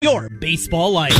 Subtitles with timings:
[0.00, 1.12] your baseball life.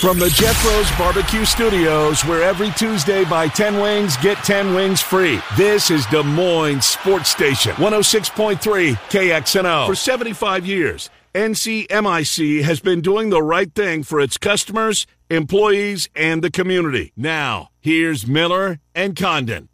[0.00, 5.40] From the Jethro's Barbecue Studios, where every Tuesday buy 10 wings, get 10 wings free.
[5.56, 9.86] This is Des Moines Sports Station, 106.3 KXNO.
[9.86, 16.42] For 75 years, NCMIC has been doing the right thing for its customers, employees, and
[16.42, 17.12] the community.
[17.16, 19.70] Now, here's Miller and Condon.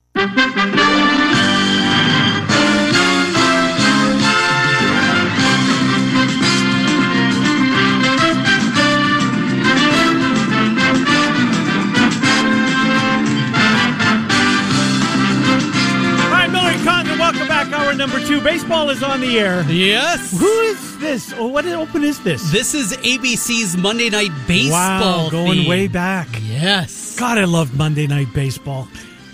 [17.97, 18.41] number two.
[18.41, 19.65] Baseball is on the air.
[19.71, 20.39] Yes.
[20.39, 21.33] Who is this?
[21.37, 22.51] Oh, what open is this?
[22.51, 25.25] This is ABC's Monday Night Baseball.
[25.25, 25.69] Wow, going theme.
[25.69, 26.29] way back.
[26.43, 27.19] Yes.
[27.19, 28.89] God, I love Monday Night Baseball.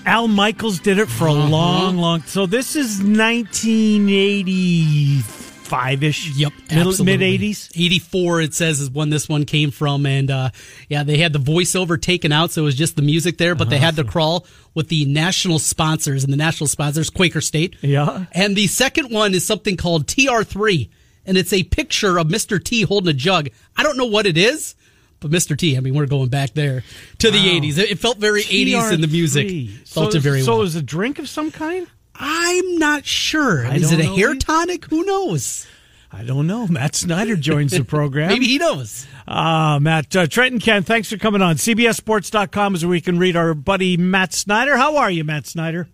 [0.06, 1.48] Al Michaels did it for a uh-huh.
[1.48, 2.22] long, long.
[2.22, 5.49] So this is 1984.
[5.70, 6.36] Five ish.
[6.36, 6.52] Yep.
[6.72, 7.70] Middle, mid 80s.
[7.76, 10.04] 84, it says, is when this one came from.
[10.04, 10.50] And uh,
[10.88, 13.68] yeah, they had the voiceover taken out, so it was just the music there, but
[13.68, 13.70] uh-huh.
[13.70, 17.76] they had the crawl with the national sponsors, and the national sponsors, Quaker State.
[17.82, 18.24] Yeah.
[18.32, 20.90] And the second one is something called TR3,
[21.24, 22.62] and it's a picture of Mr.
[22.62, 23.50] T holding a jug.
[23.76, 24.74] I don't know what it is.
[25.20, 25.56] But Mr.
[25.56, 26.82] T, I mean, we're going back there
[27.18, 27.32] to wow.
[27.32, 27.76] the 80s.
[27.76, 28.72] It felt very TR3.
[28.72, 29.70] 80s in the music.
[29.86, 30.56] Felt so, it very so well.
[30.56, 31.86] So it was a drink of some kind?
[32.22, 33.66] I'm not sure.
[33.66, 34.84] I Is it a hair tonic?
[34.86, 35.66] Who knows?
[36.12, 36.66] I don't know.
[36.66, 38.28] Matt Snyder joins the program.
[38.28, 39.06] Maybe he knows.
[39.26, 41.56] Uh, Matt, uh, Trent and Ken, thanks for coming on.
[41.56, 44.76] CBSSports.com is where we can read our buddy Matt Snyder.
[44.76, 45.88] How are you, Matt Snyder?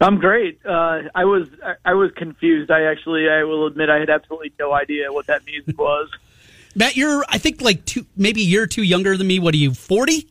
[0.00, 0.58] I'm great.
[0.64, 1.46] Uh, I was
[1.84, 2.70] I was confused.
[2.70, 6.08] I actually I will admit I had absolutely no idea what that music was.
[6.74, 9.38] Matt, you're I think like two maybe a year or two younger than me.
[9.38, 10.30] What are you, forty?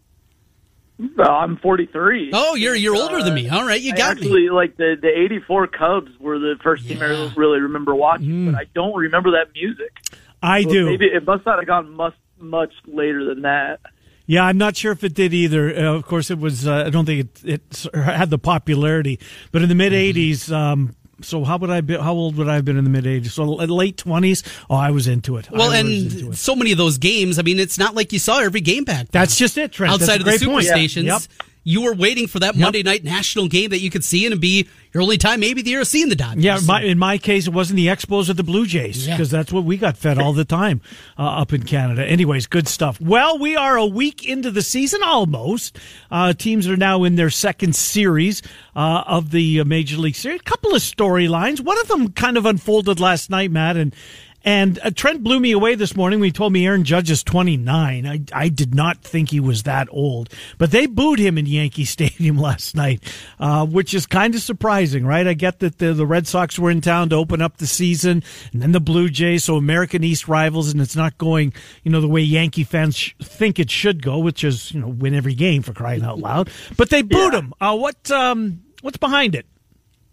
[0.99, 2.31] Uh, I'm 43.
[2.33, 3.47] Oh, you're you're older than me.
[3.47, 4.49] All right, you got actually, me.
[4.49, 7.01] like the the '84 Cubs were the first team.
[7.01, 8.51] I really remember watching, mm.
[8.51, 9.93] but I don't remember that music.
[10.41, 10.85] I so do.
[10.87, 13.79] Maybe it must not have gone much much later than that.
[14.25, 15.75] Yeah, I'm not sure if it did either.
[15.75, 16.67] Uh, of course, it was.
[16.67, 19.19] Uh, I don't think it, it had the popularity,
[19.51, 20.53] but in the mid '80s, mm-hmm.
[20.53, 21.97] um, so how would I be?
[21.97, 23.33] How old would I have been in the mid ages?
[23.33, 24.43] So late twenties.
[24.69, 25.49] Oh, I was into it.
[25.51, 26.35] Well, and it.
[26.35, 27.39] so many of those games.
[27.39, 29.09] I mean, it's not like you saw every game back.
[29.09, 29.21] Then.
[29.21, 29.93] That's just it, Trent.
[29.93, 30.65] Outside That's of the super point.
[30.65, 31.19] stations, yeah.
[31.19, 32.63] yep you were waiting for that yep.
[32.63, 35.69] Monday night national game that you could see and be your only time maybe the
[35.69, 36.43] year of seeing the Dodgers.
[36.43, 39.37] Yeah, my, in my case, it wasn't the Expos or the Blue Jays because yeah.
[39.37, 40.81] that's what we got fed all the time
[41.19, 42.03] uh, up in Canada.
[42.03, 42.99] Anyways, good stuff.
[42.99, 45.77] Well, we are a week into the season almost.
[46.09, 48.41] Uh, teams are now in their second series
[48.75, 50.39] uh, of the Major League Series.
[50.39, 51.61] A couple of storylines.
[51.61, 53.95] One of them kind of unfolded last night, Matt, and
[54.43, 57.23] and uh, Trent blew me away this morning when he told me Aaron Judge is
[57.23, 58.05] 29.
[58.05, 60.29] I, I did not think he was that old.
[60.57, 63.03] But they booed him in Yankee Stadium last night,
[63.39, 65.27] uh, which is kind of surprising, right?
[65.27, 68.23] I get that the, the Red Sox were in town to open up the season,
[68.53, 72.01] and then the Blue Jays, so American East rivals, and it's not going, you know,
[72.01, 75.35] the way Yankee fans sh- think it should go, which is, you know, win every
[75.35, 76.49] game for crying out loud.
[76.77, 77.39] But they booed yeah.
[77.39, 77.53] him.
[77.59, 79.45] Uh, what um, What's behind it?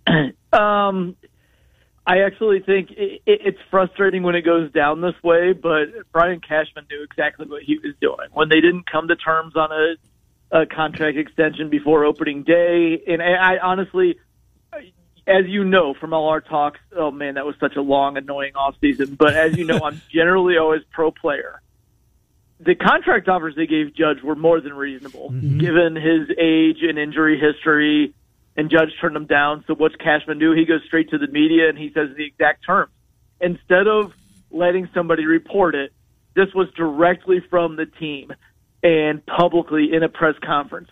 [0.53, 1.17] um,
[2.07, 6.41] I actually think it, it, it's frustrating when it goes down this way, but Brian
[6.41, 10.61] Cashman knew exactly what he was doing when they didn't come to terms on a,
[10.63, 13.03] a contract extension before opening day.
[13.09, 14.19] And I, I honestly,
[15.27, 18.55] as you know from all our talks, oh man, that was such a long, annoying
[18.55, 19.17] off season.
[19.17, 21.61] But as you know, I'm generally always pro player.
[22.61, 25.59] The contract offers they gave Judge were more than reasonable, mm-hmm.
[25.59, 28.15] given his age and injury history
[28.57, 29.65] and Judge turned him down.
[29.67, 30.53] So what's Cashman do?
[30.53, 32.91] He goes straight to the media and he says the exact terms.
[33.41, 34.13] Instead of
[34.51, 35.93] letting somebody report it,
[36.35, 38.33] this was directly from the team
[38.83, 40.89] and publicly in a press conference.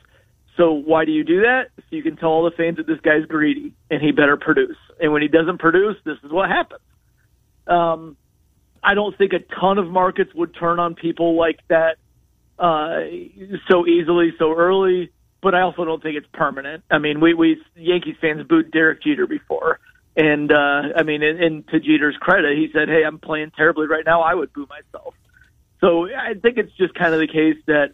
[0.56, 1.70] So why do you do that?
[1.76, 4.76] So you can tell all the fans that this guy's greedy and he better produce.
[5.00, 6.81] And when he doesn't produce, this is what happens.
[7.66, 8.16] Um,
[8.82, 11.96] I don't think a ton of markets would turn on people like that
[12.58, 13.00] uh,
[13.70, 15.10] so easily, so early
[15.44, 16.82] but I also don't think it's permanent.
[16.91, 19.78] I mean, we we Yankees fans booed Derek Jeter before,
[20.16, 23.87] and uh, I mean, and, and to Jeter's credit, he said, "Hey, I'm playing terribly
[23.87, 24.22] right now.
[24.22, 25.15] I would boo myself."
[25.81, 27.93] So I think it's just kind of the case that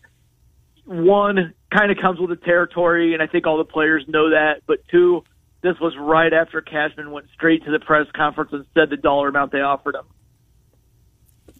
[0.85, 4.62] one kind of comes with the territory, and I think all the players know that.
[4.67, 5.25] But two,
[5.62, 9.29] this was right after Cashman went straight to the press conference and said the dollar
[9.29, 10.06] amount they offered him.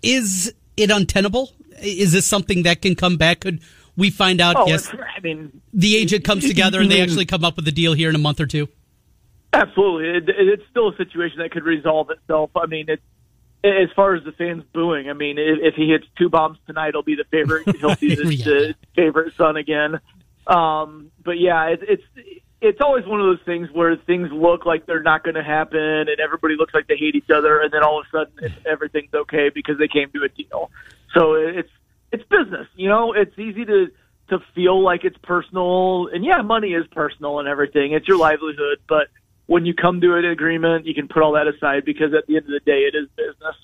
[0.03, 1.51] Is it untenable?
[1.83, 3.41] Is this something that can come back?
[3.41, 3.61] Could
[3.97, 7.45] we find out, oh, yes, I mean, the agent comes together and they actually come
[7.45, 8.69] up with a deal here in a month or two?
[9.53, 10.09] Absolutely.
[10.09, 12.51] It, it's still a situation that could resolve itself.
[12.57, 13.03] I mean, it's,
[13.63, 16.93] as far as the fans booing, I mean, if, if he hits two bombs tonight,
[16.95, 17.77] he'll be the favorite.
[17.81, 18.45] He'll be the, yeah.
[18.45, 20.01] the favorite son again.
[20.47, 22.03] Um, but yeah, it, it's
[22.63, 25.79] it's always one of those things where things look like they're not going to happen,
[25.79, 29.13] and everybody looks like they hate each other, and then all of a sudden everything's
[29.15, 30.71] okay because they came to a deal.
[31.15, 31.71] So it's
[32.13, 33.13] it's business, you know.
[33.13, 33.87] It's easy to
[34.29, 37.93] to feel like it's personal, and yeah, money is personal and everything.
[37.93, 39.09] It's your livelihood, but
[39.47, 42.37] when you come to an agreement, you can put all that aside because at the
[42.37, 43.57] end of the day, it is business.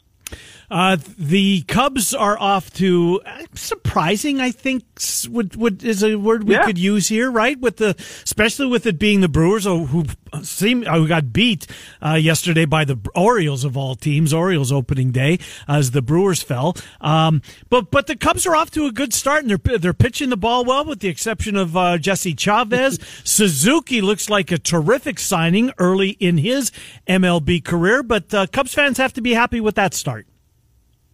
[0.70, 4.40] Uh, the Cubs are off to uh, surprising.
[4.40, 4.84] I think
[5.28, 6.64] would, would is a word we yeah.
[6.64, 7.58] could use here, right?
[7.58, 10.06] With the especially with it being the Brewers who
[10.42, 11.66] seem who got beat
[12.04, 14.32] uh, yesterday by the Orioles of all teams.
[14.32, 16.76] Orioles opening day as the Brewers fell.
[17.00, 20.30] Um, but but the Cubs are off to a good start and they're they're pitching
[20.30, 22.98] the ball well, with the exception of uh, Jesse Chavez.
[23.24, 26.72] Suzuki looks like a terrific signing early in his
[27.06, 30.26] MLB career, but uh, Cubs fans have to be happy with that start.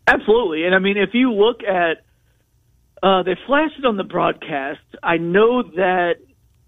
[0.06, 2.04] Absolutely, and I mean, if you look at,
[3.02, 4.80] uh, they flashed it on the broadcast.
[5.02, 6.14] I know that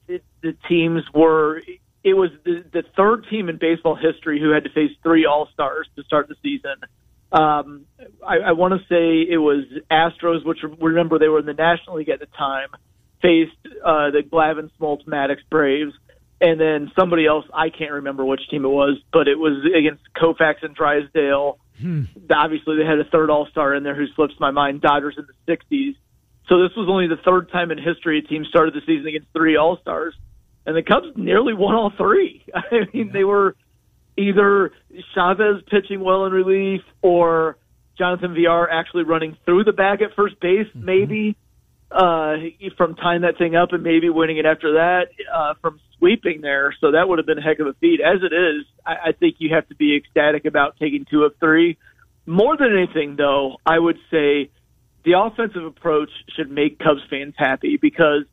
[0.09, 1.63] it, the teams were.
[2.05, 5.49] It was the, the third team in baseball history who had to face three All
[5.53, 6.77] Stars to start the season.
[7.33, 7.87] Um,
[8.25, 11.97] I, I want to say it was Astros, which remember they were in the National
[11.97, 12.69] League at the time,
[13.21, 15.95] faced uh, the Glavine Smoltz Maddux Braves,
[16.41, 20.03] and then somebody else I can't remember which team it was, but it was against
[20.15, 22.03] Koufax and Drysdale Hmm.
[22.31, 24.81] Obviously, they had a third All Star in there who slips my mind.
[24.81, 25.97] Dodgers in the '60s.
[26.49, 29.29] So this was only the third time in history a team started the season against
[29.33, 30.15] three All Stars,
[30.67, 32.45] and the Cubs nearly won all three.
[32.55, 33.57] I mean, they were
[34.17, 34.73] either
[35.15, 37.57] Chavez pitching well in relief or
[37.99, 40.85] Jonathan Villar actually running through the bag at first base, mm-hmm.
[40.85, 41.37] maybe
[41.95, 42.37] uh,
[42.77, 46.75] from tying that thing up and maybe winning it after that uh, from sweeping there.
[46.81, 48.01] So that would have been a heck of a feat.
[48.01, 51.35] As it is, I, I think you have to be ecstatic about taking two of
[51.39, 51.79] three.
[52.27, 54.51] More than anything, though, I would say
[55.05, 58.25] the offensive approach should make Cubs fans happy because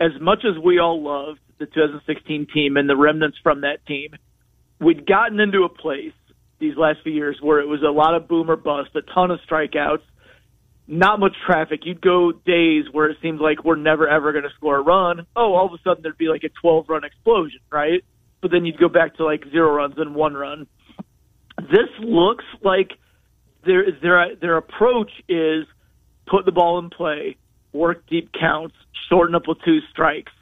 [0.00, 4.14] as much as we all loved the 2016 team and the remnants from that team,
[4.80, 6.12] we'd gotten into a place
[6.60, 9.30] these last few years where it was a lot of boom or bust, a ton
[9.30, 10.02] of strikeouts,
[10.86, 11.80] not much traffic.
[11.84, 15.26] You'd go days where it seems like we're never ever going to score a run.
[15.36, 18.04] Oh, all of a sudden there'd be like a 12 run explosion, right?
[18.40, 20.66] But then you'd go back to like zero runs and one run.
[21.58, 22.92] This looks like
[23.64, 25.66] their their their approach is
[26.26, 27.36] put the ball in play,
[27.72, 28.74] work deep counts,
[29.08, 30.32] shorten up with two strikes.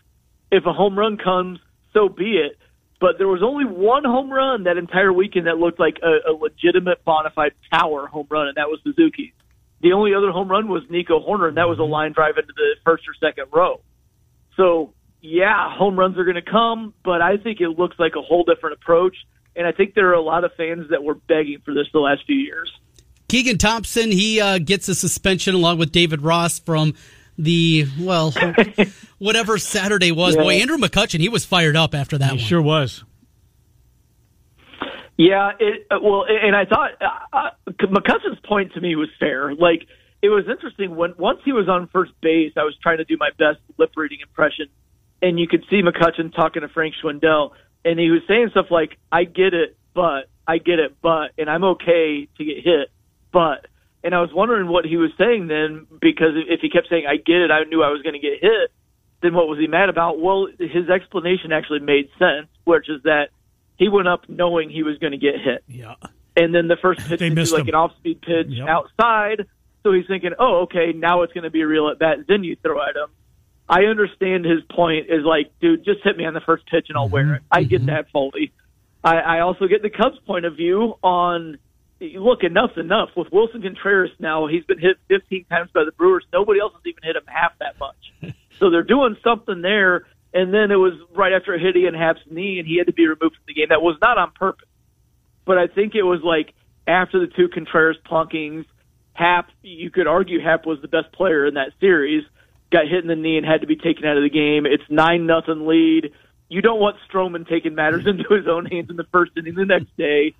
[0.50, 1.58] If a home run comes,
[1.92, 2.56] so be it.
[3.00, 6.32] But there was only one home run that entire weekend that looked like a, a
[6.32, 9.32] legitimate bona fide power home run, and that was Suzuki's.
[9.80, 11.92] The only other home run was Nico Hoerner, and that was a mm-hmm.
[11.92, 13.80] line drive into the first or second row.
[14.56, 18.22] So, yeah, home runs are going to come, but I think it looks like a
[18.22, 19.16] whole different approach.
[19.56, 21.98] And I think there are a lot of fans that were begging for this the
[21.98, 22.70] last few years.
[23.28, 26.94] Keegan Thompson, he uh, gets a suspension along with David Ross from
[27.38, 28.34] the, well,
[29.18, 30.36] whatever Saturday was.
[30.36, 30.42] Yeah.
[30.42, 32.44] Boy, Andrew McCutchen, he was fired up after that he one.
[32.44, 33.04] sure was.
[35.20, 37.50] Yeah, it, uh, well, and I thought uh, uh,
[37.82, 39.54] McCutchen's point to me was fair.
[39.54, 39.82] Like
[40.22, 43.18] it was interesting when once he was on first base, I was trying to do
[43.20, 44.68] my best lip reading impression,
[45.20, 47.50] and you could see McCutchen talking to Frank Schwindel,
[47.84, 51.50] and he was saying stuff like, "I get it, but I get it, but," and
[51.50, 52.88] I'm okay to get hit,
[53.30, 53.66] but.
[54.02, 57.16] And I was wondering what he was saying then, because if he kept saying "I
[57.16, 58.72] get it," I knew I was going to get hit.
[59.20, 60.18] Then what was he mad about?
[60.18, 63.28] Well, his explanation actually made sense, which is that
[63.80, 65.64] he went up knowing he was going to get hit.
[65.66, 65.94] Yeah.
[66.36, 67.68] And then the first pitch was like him.
[67.68, 68.68] an off speed pitch yep.
[68.68, 69.46] outside.
[69.82, 72.18] So he's thinking, oh, okay, now it's going to be a real at bat.
[72.28, 73.08] Then you throw at him.
[73.66, 76.98] I understand his point is like, dude, just hit me on the first pitch and
[76.98, 77.12] I'll mm-hmm.
[77.14, 77.42] wear it.
[77.50, 77.86] I get mm-hmm.
[77.86, 78.52] that fully.
[79.02, 81.56] I, I also get the Cubs' point of view on
[82.00, 83.08] look, enough's enough.
[83.16, 86.24] With Willson Contreras now, he's been hit 15 times by the Brewers.
[86.34, 88.34] Nobody else has even hit him half that much.
[88.58, 92.20] so they're doing something there and then it was right after a hit Ian Happ's
[92.30, 93.66] knee, and he had to be removed from the game.
[93.70, 94.68] That was not on purpose,
[95.44, 96.54] but I think it was like
[96.86, 98.64] after the two Contreras plunkings,
[99.12, 99.50] Happ.
[99.62, 102.24] You could argue Happ was the best player in that series.
[102.72, 104.64] Got hit in the knee and had to be taken out of the game.
[104.66, 106.12] It's nine nothing lead.
[106.48, 109.66] You don't want Stroman taking matters into his own hands in the first inning the
[109.66, 110.34] next day.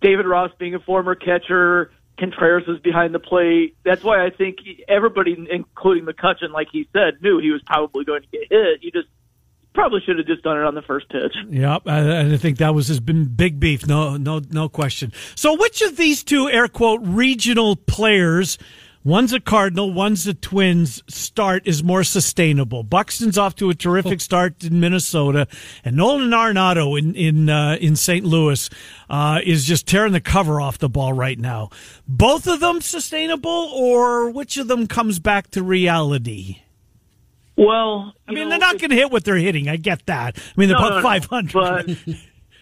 [0.00, 3.76] David Ross being a former catcher, Contreras was behind the plate.
[3.84, 8.22] That's why I think everybody, including McCutchen, like he said, knew he was probably going
[8.22, 8.82] to get hit.
[8.82, 9.08] You just
[9.74, 11.34] probably should have just done it on the first pitch.
[11.50, 13.86] Yep, and I think that was his big beef.
[13.86, 15.12] No, no, no question.
[15.34, 18.58] So, which of these two air quote regional players
[19.04, 22.82] One's a Cardinal, one's a Twins start is more sustainable.
[22.82, 24.16] Buxton's off to a terrific oh.
[24.16, 25.46] start in Minnesota,
[25.84, 28.24] and Nolan Arenado in in uh, in St.
[28.24, 28.70] Louis
[29.10, 31.68] uh, is just tearing the cover off the ball right now.
[32.08, 36.63] Both of them sustainable, or which of them comes back to reality?
[37.56, 39.68] Well, I mean, know, they're not going to hit what they're hitting.
[39.68, 40.36] I get that.
[40.38, 41.52] I mean, they're no, about no, 500.
[41.52, 41.88] But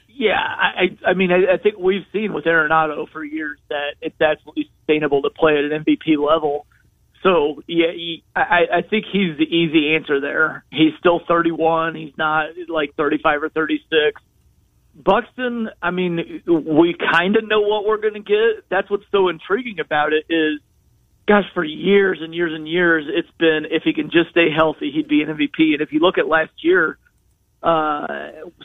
[0.09, 4.21] yeah, I, I mean, I, I think we've seen with Arenado for years that it's
[4.21, 6.67] absolutely sustainable to play at an MVP level.
[7.23, 10.65] So yeah, he, I, I think he's the easy answer there.
[10.71, 11.95] He's still 31.
[11.95, 14.21] He's not like 35 or 36.
[14.95, 18.65] Buxton, I mean, we kind of know what we're going to get.
[18.69, 20.61] That's what's so intriguing about it is,
[21.27, 24.91] gosh, for years and years and years, it's been if he can just stay healthy,
[24.91, 25.73] he'd be an MVP.
[25.73, 26.99] And if you look at last year,
[27.63, 28.07] uh,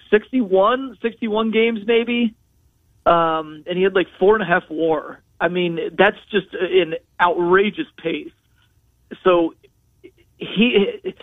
[0.10, 2.36] 61, 61 games maybe,
[3.06, 5.22] um, and he had like four and a half WAR.
[5.40, 8.32] I mean, that's just an outrageous pace.
[9.24, 9.54] So
[10.38, 11.14] he,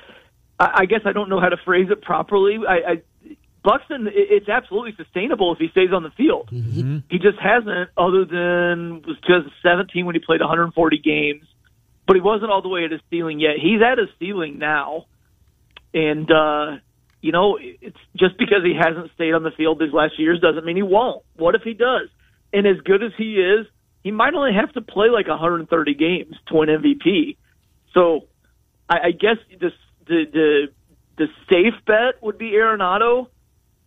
[0.58, 2.58] I guess I don't know how to phrase it properly.
[2.66, 3.02] I, I
[3.64, 6.50] Buxton, it's absolutely sustainable if he stays on the field.
[6.52, 6.98] Mm-hmm.
[7.08, 11.46] He just hasn't, other than was 2017 when he played 140 games,
[12.06, 13.52] but he wasn't all the way at his ceiling yet.
[13.58, 15.06] He's at his ceiling now,
[15.94, 16.76] and uh,
[17.22, 20.66] you know, it's just because he hasn't stayed on the field these last years doesn't
[20.66, 21.24] mean he won't.
[21.36, 22.08] What if he does?
[22.52, 23.66] And as good as he is,
[24.02, 27.38] he might only have to play like 130 games to win MVP.
[27.94, 28.26] So,
[28.90, 29.72] I, I guess the
[30.06, 30.66] the the
[31.16, 33.28] the safe bet would be Arenado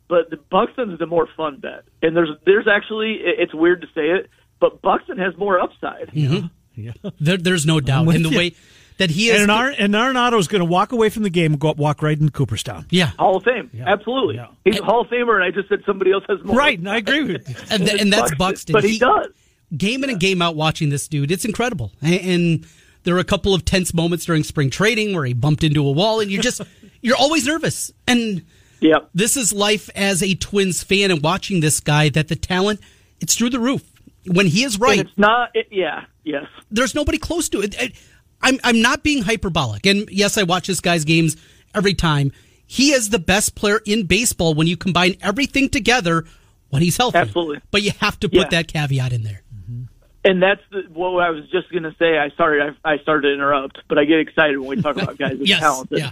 [0.08, 1.84] but the Buxton's the more fun bet.
[2.02, 6.10] And there's there's actually it's weird to say it, but Buxton has more upside.
[6.10, 6.48] Mm-hmm.
[6.76, 8.38] Yeah, there, there's no doubt in the you.
[8.38, 8.56] way
[8.98, 9.42] that he is.
[9.42, 12.02] And, Ar- and Arenado is going to walk away from the game and go walk
[12.04, 12.86] right into Cooperstown.
[12.90, 13.86] Yeah, Hall of Fame, yeah.
[13.88, 14.36] absolutely.
[14.36, 14.48] Yeah.
[14.64, 16.56] He's a Hall of Famer, and I just said somebody else has more.
[16.56, 17.56] Right, and I agree with you.
[17.72, 19.28] and, th- and that's Buxton, but he, he, does.
[19.76, 21.92] Game in and game out, watching this dude, it's incredible.
[22.02, 22.68] and, and
[23.04, 25.92] there were a couple of tense moments during spring trading where he bumped into a
[25.92, 26.62] wall, and you just
[27.02, 27.92] you're always nervous.
[28.08, 28.46] And
[28.80, 29.00] yeah.
[29.14, 32.80] This is life as a Twins fan and watching this guy that the talent,
[33.20, 33.84] it's through the roof.
[34.26, 35.00] When he is right.
[35.00, 36.46] And it's not, it, yeah, yes.
[36.70, 37.76] There's nobody close to it.
[37.80, 37.94] I,
[38.42, 39.86] I'm, I'm not being hyperbolic.
[39.86, 41.38] And yes, I watch this guy's games
[41.74, 42.32] every time.
[42.66, 46.26] He is the best player in baseball when you combine everything together
[46.70, 47.18] when he's healthy.
[47.18, 47.62] Absolutely.
[47.72, 48.48] But you have to put yeah.
[48.50, 49.42] that caveat in there.
[49.56, 49.84] Mm-hmm.
[50.26, 52.18] And that's the, what I was just going to say.
[52.18, 55.18] I sorry, I, I started to interrupt, but I get excited when we talk about
[55.18, 56.00] guys that yes, talented.
[56.00, 56.12] Yeah.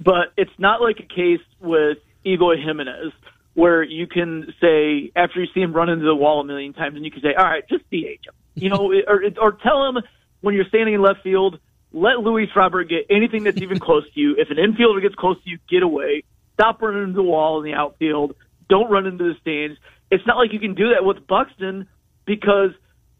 [0.00, 3.12] But it's not like a case with Eloy Jimenez
[3.54, 6.96] where you can say after you see him run into the wall a million times,
[6.96, 9.98] and you can say, "All right, just DH him," you know, or or tell him
[10.40, 11.58] when you're standing in left field,
[11.92, 14.36] let Luis Robert get anything that's even close to you.
[14.38, 16.24] If an infielder gets close to you, get away.
[16.54, 18.34] Stop running into the wall in the outfield.
[18.68, 19.78] Don't run into the stands.
[20.10, 21.88] It's not like you can do that with Buxton
[22.26, 22.70] because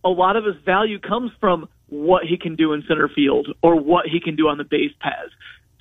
[0.05, 3.77] a lot of his value comes from what he can do in center field or
[3.77, 5.33] what he can do on the base paths.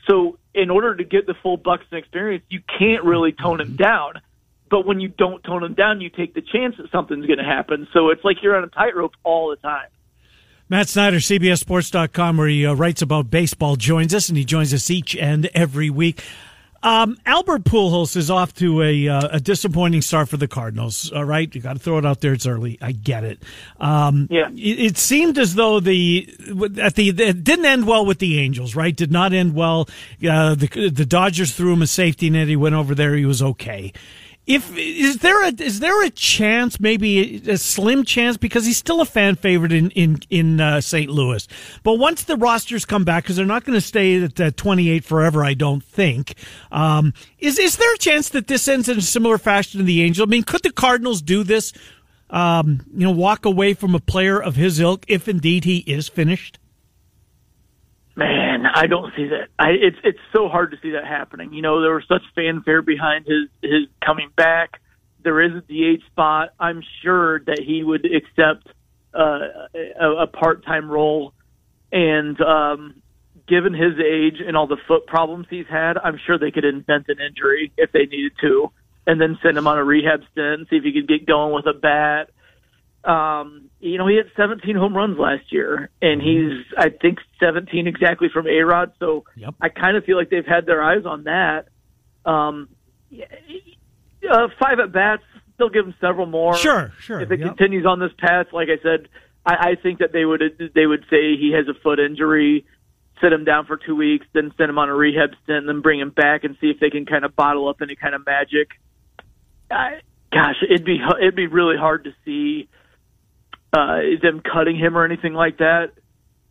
[0.08, 4.14] So in order to get the full Buxton experience, you can't really tone him down.
[4.70, 7.46] But when you don't tone him down, you take the chance that something's going to
[7.46, 7.88] happen.
[7.94, 9.88] So it's like you're on a tightrope all the time.
[10.72, 14.92] Matt Snyder, CBSSports.com, where he uh, writes about baseball, joins us, and he joins us
[14.92, 16.24] each and every week.
[16.82, 21.12] Um, Albert Pujols is off to a uh, a disappointing start for the Cardinals.
[21.12, 22.34] All right, you got to throw it out there.
[22.34, 22.78] It's early.
[22.82, 23.44] I get it.
[23.80, 24.50] Um, yeah.
[24.50, 26.28] It, it, seemed as though the
[26.82, 28.76] at the it didn't end well with the Angels.
[28.76, 29.90] Right, did not end well.
[30.28, 32.48] Uh, the the Dodgers threw him a safety net.
[32.48, 33.16] He went over there.
[33.16, 33.92] He was okay.
[34.50, 39.00] If is there a is there a chance, maybe a, slim chance, because he's still
[39.00, 41.08] a fan favorite in in in uh, St.
[41.08, 41.48] Louis.
[41.84, 45.04] But once the rosters come back, because they're not going to stay at uh, 28
[45.04, 46.34] forever, I don't think.
[46.72, 50.02] Um, is is there a chance that this ends in a similar fashion to the
[50.02, 50.26] Angel?
[50.26, 51.72] I mean, could the Cardinals do this?
[52.32, 56.08] Um, you know, walk away from a player of his ilk if indeed he is
[56.08, 56.59] finished.
[58.20, 59.48] Man, I don't see that.
[59.58, 61.54] I, it's it's so hard to see that happening.
[61.54, 64.82] You know, there was such fanfare behind his his coming back.
[65.24, 66.50] There is a DH spot.
[66.60, 68.68] I'm sure that he would accept
[69.14, 71.34] uh, a, a part time role,
[71.94, 73.02] and um,
[73.48, 77.06] given his age and all the foot problems he's had, I'm sure they could invent
[77.08, 78.70] an injury if they needed to,
[79.08, 81.68] and then send him on a rehab stint, see if he could get going with
[81.68, 82.32] a bat
[83.04, 86.58] um, you know, he had 17 home runs last year, and mm-hmm.
[86.58, 88.92] he's, I think, 17 exactly from A Rod.
[89.00, 89.56] So yep.
[89.62, 91.68] I kind of feel like they've had their eyes on that.
[92.26, 92.70] Um,
[93.12, 95.24] uh, five at bats,
[95.58, 96.56] they'll give him several more.
[96.56, 97.22] Sure, sure.
[97.22, 97.50] If it yep.
[97.50, 99.08] continues on this path, like I said,
[99.46, 100.42] I, I think that they would
[100.76, 102.66] they would say he has a foot injury,
[103.22, 105.82] sit him down for two weeks, then send him on a rehab stint, and then
[105.82, 108.26] bring him back and see if they can kind of bottle up any kind of
[108.26, 108.70] magic.
[109.72, 110.02] I,
[110.32, 112.68] gosh, it'd be it'd be really hard to see
[113.74, 115.92] uh, them cutting him or anything like that.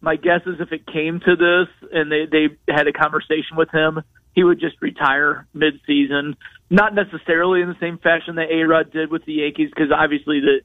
[0.00, 3.70] My guess is if it came to this and they they had a conversation with
[3.70, 4.00] him,
[4.32, 6.36] he would just retire mid-season.
[6.70, 10.40] Not necessarily in the same fashion that A Rod did with the Yankees, because obviously
[10.40, 10.60] the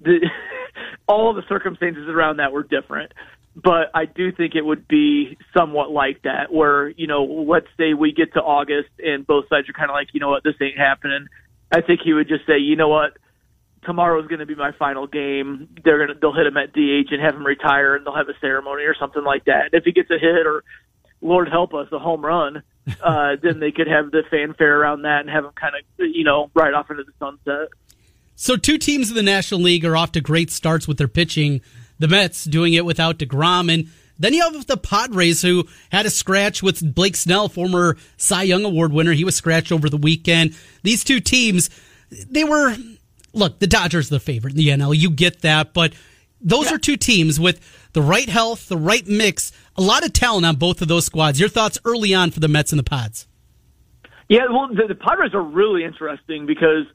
[0.00, 0.30] the
[1.06, 3.12] all the circumstances around that were different.
[3.56, 7.94] but I do think it would be somewhat like that, where you know, let's say
[7.94, 10.54] we get to August and both sides are kind of like, you know what, this
[10.62, 11.26] ain't happening.
[11.72, 13.16] I think he would just say, you know what,
[13.84, 15.68] tomorrow's going to be my final game.
[15.84, 18.38] They're gonna they'll hit him at DH and have him retire, and they'll have a
[18.40, 19.66] ceremony or something like that.
[19.66, 20.64] And if he gets a hit or
[21.20, 22.62] Lord help us, a home run,
[23.02, 26.24] uh, then they could have the fanfare around that and have him kind of you
[26.24, 27.68] know right off into the sunset.
[28.36, 31.60] So two teams in the National League are off to great starts with their pitching.
[31.98, 36.10] The Mets doing it without Degrom, and then you have the Padres who had a
[36.10, 39.12] scratch with Blake Snell, former Cy Young Award winner.
[39.12, 40.54] He was scratched over the weekend.
[40.82, 41.68] These two teams,
[42.10, 42.76] they were
[43.32, 44.96] look, the Dodgers are the favorite in the NL.
[44.96, 45.92] You get that, but
[46.40, 46.74] those yeah.
[46.74, 47.60] are two teams with
[47.92, 51.38] the right health, the right mix, a lot of talent on both of those squads.
[51.38, 53.26] Your thoughts early on for the Mets and the Pods?
[54.28, 56.86] Yeah, well, the, the Padres are really interesting because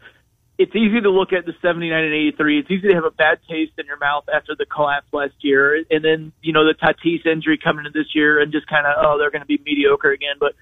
[0.58, 2.60] it's easy to look at the 79 and 83.
[2.60, 5.84] It's easy to have a bad taste in your mouth after the collapse last year.
[5.90, 8.94] And then, you know, the Tatis injury coming into this year and just kind of,
[8.98, 10.36] oh, they're going to be mediocre again.
[10.40, 10.54] But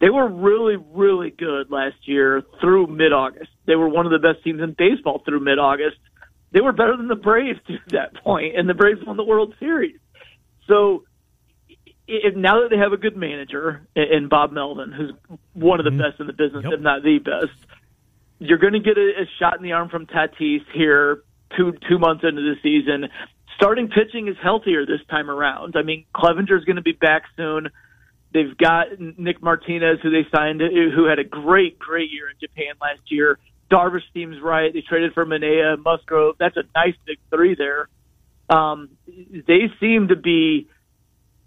[0.00, 3.50] they were really, really good last year through mid August.
[3.66, 5.96] They were one of the best teams in baseball through mid August.
[6.52, 9.54] They were better than the Braves to that point, and the Braves won the World
[9.58, 9.98] Series.
[10.66, 11.04] So
[12.06, 15.12] if, now that they have a good manager in Bob Melvin, who's
[15.52, 16.00] one of the mm-hmm.
[16.00, 16.74] best in the business, yep.
[16.74, 17.66] if not the best,
[18.38, 21.22] you're going to get a, a shot in the arm from Tatis here
[21.56, 23.08] two two months into the season.
[23.56, 25.74] Starting pitching is healthier this time around.
[25.76, 27.68] I mean, Clevinger's going to be back soon.
[28.32, 32.74] They've got Nick Martinez, who they signed, who had a great, great year in Japan
[32.80, 33.38] last year.
[33.70, 34.72] Darvish seems right.
[34.72, 36.36] They traded for Manaea, Musgrove.
[36.38, 37.88] That's a nice big three there.
[38.50, 40.68] Um, they seem to be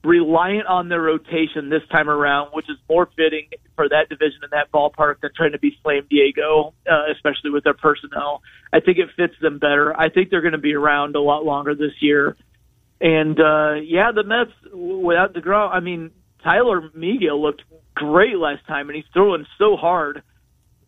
[0.03, 4.49] reliant on their rotation this time around, which is more fitting for that division in
[4.51, 8.41] that ballpark than trying to be Slam Diego, uh, especially with their personnel.
[8.73, 9.95] I think it fits them better.
[9.99, 12.35] I think they're going to be around a lot longer this year.
[12.99, 16.11] And uh, yeah, the Mets without Degrom, I mean,
[16.43, 17.63] Tylor Megill looked
[17.95, 20.23] great last time, and he's throwing so hard.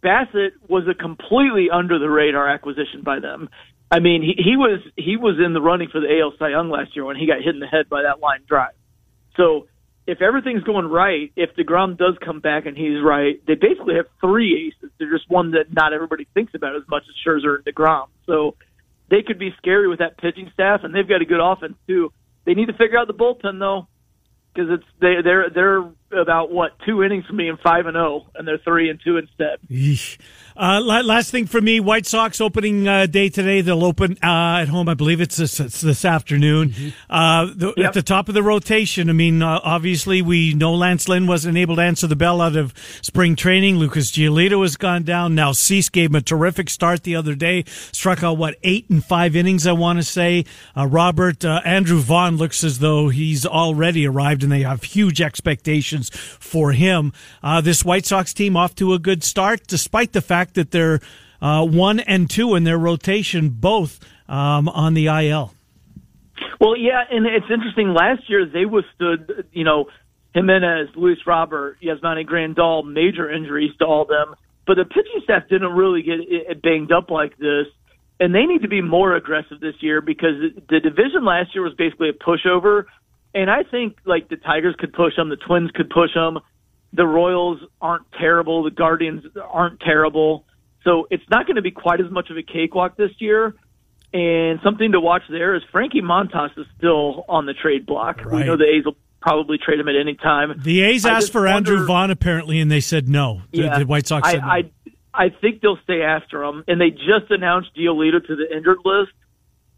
[0.04, 3.50] Bassitt was a completely under the radar acquisition by them.
[3.92, 6.70] I mean, he, he was he was in the running for the AL Cy Young
[6.70, 8.74] last year when he got hit in the head by that line drive.
[9.38, 9.68] So
[10.08, 14.08] if everything's going right, if Degrom does come back and he's right, they basically have
[14.20, 14.92] three aces.
[14.98, 18.08] They're just one that not everybody thinks about as much as Scherzer and Degrom.
[18.26, 18.56] So
[19.10, 22.12] they could be scary with that pitching staff, and they've got a good offense too.
[22.46, 23.88] They need to figure out the bullpen though
[24.54, 25.82] because it's they they're they're
[26.14, 29.18] about what two innings from being five and zero, oh, and they're three and two
[29.18, 29.58] instead.
[30.56, 33.62] Uh, last thing for me, White Sox opening uh, day today.
[33.62, 34.88] They'll open uh, at home.
[34.88, 36.70] I believe it's this, it's this afternoon.
[36.70, 36.90] Mm-hmm.
[37.10, 37.88] Uh, the, yep.
[37.88, 41.58] At the top of the rotation, I mean, uh, obviously we know Lance Lynn wasn't
[41.58, 43.78] able to answer the bell out of spring training.
[43.78, 45.34] Lucas Giolito has gone down.
[45.34, 47.64] Now Cease gave him a terrific start the other day.
[47.68, 50.46] Struck out what eight and five innings, I want to say.
[50.78, 56.03] Uh, Robert Andrew Vaughn looks as though he's already arrived, and they have huge expectations
[56.12, 57.12] for him.
[57.64, 61.00] this White Sox team off to a good start, despite the fact fact that they're
[61.42, 65.54] uh, one and two in their rotation, both um, on the IL.
[66.60, 67.94] Well, yeah, and it's interesting.
[67.94, 69.86] Last year they withstood, you know,
[70.34, 74.36] Jimenez, Luis Robert, Yasmani Grandal, major injuries to all them.
[74.66, 77.68] But the pitching staff didn't really get banged up like this,
[78.20, 80.36] and they need to be more aggressive this year because
[80.70, 82.86] the division last year was basically a pushover.
[83.34, 86.40] And I think like the Tigers could push them, the Twins could push them
[86.94, 88.64] the Royals aren't terrible.
[88.64, 90.46] The Guardians aren't terrible.
[90.84, 93.56] So it's not going to be quite as much of a cakewalk this year.
[94.14, 98.24] And something to watch there is Frankie Montas is still on the trade block.
[98.24, 98.42] Right.
[98.42, 100.54] We know the A's will probably trade him at any time.
[100.62, 103.42] The A's asked for wonder, Andrew Vaughn apparently, and they said no.
[103.52, 104.42] Yeah, the, the White Sox I, no.
[104.42, 104.72] I,
[105.16, 106.64] I think they'll stay after him.
[106.68, 109.14] And they just announced Giolito to the injured list.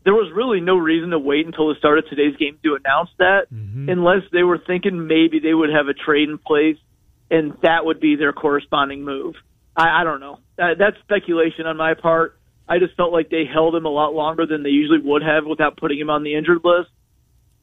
[0.05, 3.09] There was really no reason to wait until the start of today's game to announce
[3.17, 3.89] that, mm-hmm.
[3.89, 6.77] unless they were thinking maybe they would have a trade in place
[7.29, 9.35] and that would be their corresponding move.
[9.75, 10.39] I, I don't know.
[10.59, 12.37] Uh, that's speculation on my part.
[12.67, 15.45] I just felt like they held him a lot longer than they usually would have
[15.45, 16.89] without putting him on the injured list.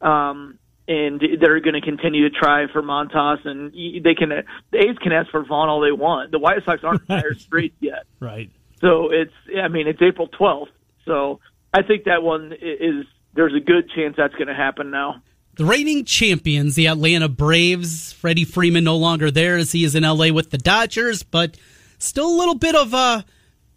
[0.00, 4.30] Um, and they're going to continue to try for Montas, and they can.
[4.72, 6.32] The A's can ask for Vaughn all they want.
[6.32, 7.24] The White Sox aren't right.
[7.38, 8.50] straight yet, right?
[8.80, 9.32] So it's.
[9.56, 10.72] I mean, it's April twelfth.
[11.04, 11.38] So
[11.72, 13.06] I think that one is.
[13.34, 15.22] There's a good chance that's going to happen now.
[15.56, 20.02] The reigning champions, the Atlanta Braves, Freddie Freeman no longer there as he is in
[20.02, 21.56] LA with the Dodgers, but
[21.98, 23.24] still a little bit of a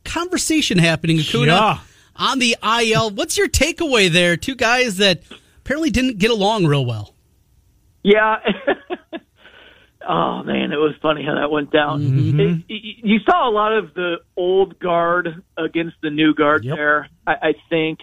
[0.03, 1.79] conversation happening, Acuna, yeah.
[2.15, 3.11] on the IL.
[3.11, 4.37] What's your takeaway there?
[4.37, 5.23] Two guys that
[5.59, 7.13] apparently didn't get along real well.
[8.03, 8.37] Yeah.
[10.07, 12.01] oh man, it was funny how that went down.
[12.01, 12.39] Mm-hmm.
[12.39, 16.75] It, it, you saw a lot of the old guard against the new guard yep.
[16.75, 17.09] there.
[17.25, 17.99] I, I think,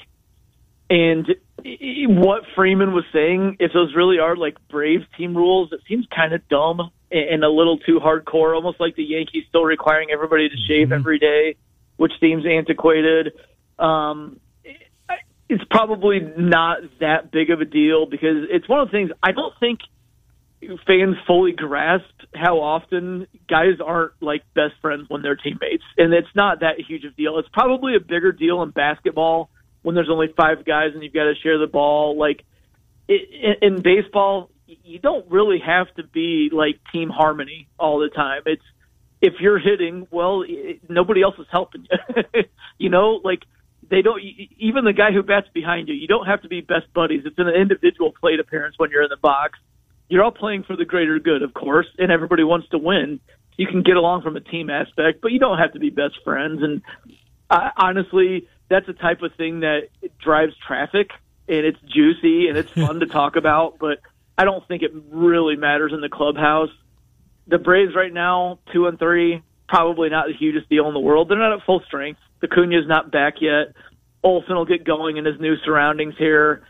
[0.90, 1.26] and
[1.64, 6.32] what Freeman was saying, if those really are like Braves team rules, it seems kind
[6.34, 10.56] of dumb and a little too hardcore, almost like the Yankees still requiring everybody to
[10.66, 10.94] shave mm-hmm.
[10.94, 11.56] every day,
[11.96, 13.32] which seems antiquated.
[13.78, 14.40] Um,
[15.48, 19.32] it's probably not that big of a deal because it's one of the things I
[19.32, 19.80] don't think
[20.86, 26.28] fans fully grasp how often guys aren't like best friends when they're teammates, and it's
[26.34, 27.38] not that huge of a deal.
[27.38, 29.50] It's probably a bigger deal in basketball
[29.82, 32.18] when there's only five guys and you've got to share the ball.
[32.18, 32.44] Like
[33.08, 38.42] it, in baseball, you don't really have to be like team harmony all the time.
[38.46, 38.62] It's
[39.20, 42.42] if you're hitting, well, it, nobody else is helping you.
[42.78, 43.42] you know, like
[43.90, 44.20] they don't.
[44.58, 47.22] Even the guy who bats behind you, you don't have to be best buddies.
[47.24, 49.58] It's an individual plate appearance when you're in the box.
[50.12, 53.18] You're all playing for the greater good, of course, and everybody wants to win.
[53.56, 56.16] You can get along from a team aspect, but you don't have to be best
[56.22, 56.62] friends.
[56.62, 56.82] And
[57.48, 59.88] uh, honestly, that's a type of thing that
[60.22, 61.12] drives traffic
[61.48, 64.00] and it's juicy and it's fun to talk about, but
[64.36, 66.68] I don't think it really matters in the clubhouse.
[67.46, 71.30] The Braves right now, two and three, probably not the hugest deal in the world.
[71.30, 72.20] They're not at full strength.
[72.42, 73.74] Acuna's not back yet.
[74.22, 76.64] Olson will get going in his new surroundings here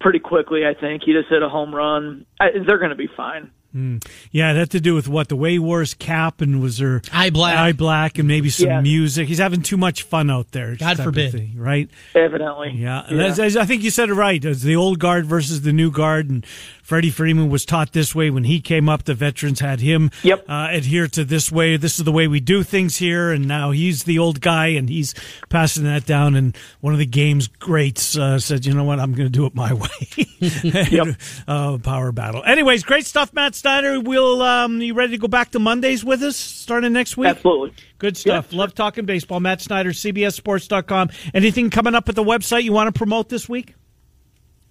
[0.00, 0.66] pretty quickly.
[0.66, 2.26] I think he just hit a home run.
[2.40, 3.50] I, they're going to be fine.
[3.74, 4.02] Mm.
[4.32, 6.78] Yeah, it had to do with what the way he wore his cap and was
[6.78, 8.80] there eye black, eye black, and maybe some yeah.
[8.80, 9.28] music.
[9.28, 10.74] He's having too much fun out there.
[10.74, 11.90] God forbid, thing, right?
[12.14, 13.04] Evidently, yeah.
[13.10, 13.24] yeah.
[13.24, 14.42] As, as I think you said it right.
[14.42, 16.46] As the old guard versus the new guard, and
[16.88, 19.04] Freddie Freeman was taught this way when he came up.
[19.04, 20.42] The veterans had him yep.
[20.48, 21.76] uh, adhere to this way.
[21.76, 23.30] This is the way we do things here.
[23.30, 25.14] And now he's the old guy, and he's
[25.50, 26.34] passing that down.
[26.34, 29.00] And one of the game's greats uh, said, "You know what?
[29.00, 29.88] I'm going to do it my way."
[30.40, 31.08] yep.
[31.46, 32.42] uh, power battle.
[32.42, 34.00] Anyways, great stuff, Matt Snyder.
[34.00, 37.28] We'll um, you ready to go back to Mondays with us starting next week?
[37.28, 37.74] Absolutely.
[37.98, 38.46] Good stuff.
[38.50, 38.58] Yep.
[38.58, 39.40] Love talking baseball.
[39.40, 41.10] Matt Snyder, CBSSports.com.
[41.34, 43.74] Anything coming up at the website you want to promote this week?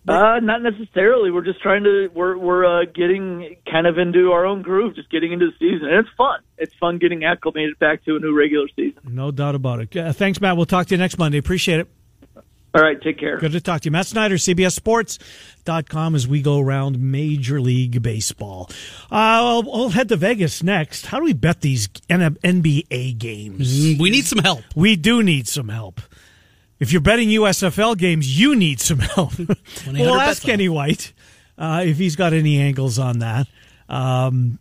[0.08, 1.32] Uh, not necessarily.
[1.32, 5.10] We're just trying to we're we're uh, getting kind of into our own groove, just
[5.10, 6.40] getting into the season, and it's fun.
[6.58, 9.02] It's fun getting acclimated back to a new regular season.
[9.10, 9.96] No doubt about it.
[9.96, 10.56] Uh, thanks, Matt.
[10.56, 11.38] We'll talk to you next Monday.
[11.38, 11.88] Appreciate it.
[12.74, 13.38] All right, take care.
[13.38, 13.92] Good to talk to you.
[13.92, 18.70] Matt Snyder, CBSSports.com as we go around Major League Baseball.
[19.10, 21.08] Uh, we'll head to Vegas next.
[21.08, 23.84] How do we bet these NBA games?
[23.84, 24.62] Mm, we need some help.
[24.76, 26.02] We do need some help.
[26.80, 29.34] If you're betting USFL games, you need some help.
[29.88, 31.14] we'll ask Kenny White
[31.58, 33.48] uh, if he's got any angles on that.
[33.90, 34.60] Um,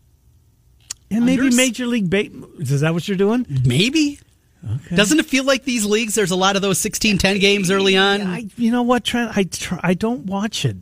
[1.10, 2.48] and maybe Major League Baseball.
[2.58, 3.46] Is that what you're doing?
[3.64, 4.18] Maybe.
[4.64, 4.96] Okay.
[4.96, 6.14] Doesn't it feel like these leagues?
[6.14, 8.22] There's a lot of those 16-10 games early on.
[8.22, 9.36] I, you know what, Trent?
[9.36, 10.76] I try, I don't watch it.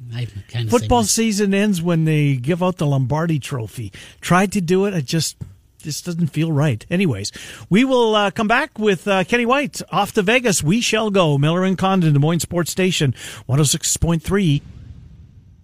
[0.70, 3.92] Football season ends when they give out the Lombardi Trophy.
[4.20, 4.94] Tried to do it.
[4.94, 5.36] I just
[5.84, 6.84] this doesn't feel right.
[6.90, 7.30] Anyways,
[7.70, 10.62] we will uh, come back with uh, Kenny White off to Vegas.
[10.62, 11.38] We shall go.
[11.38, 13.14] Miller and Condon, Des Moines Sports Station,
[13.48, 14.62] 106.3.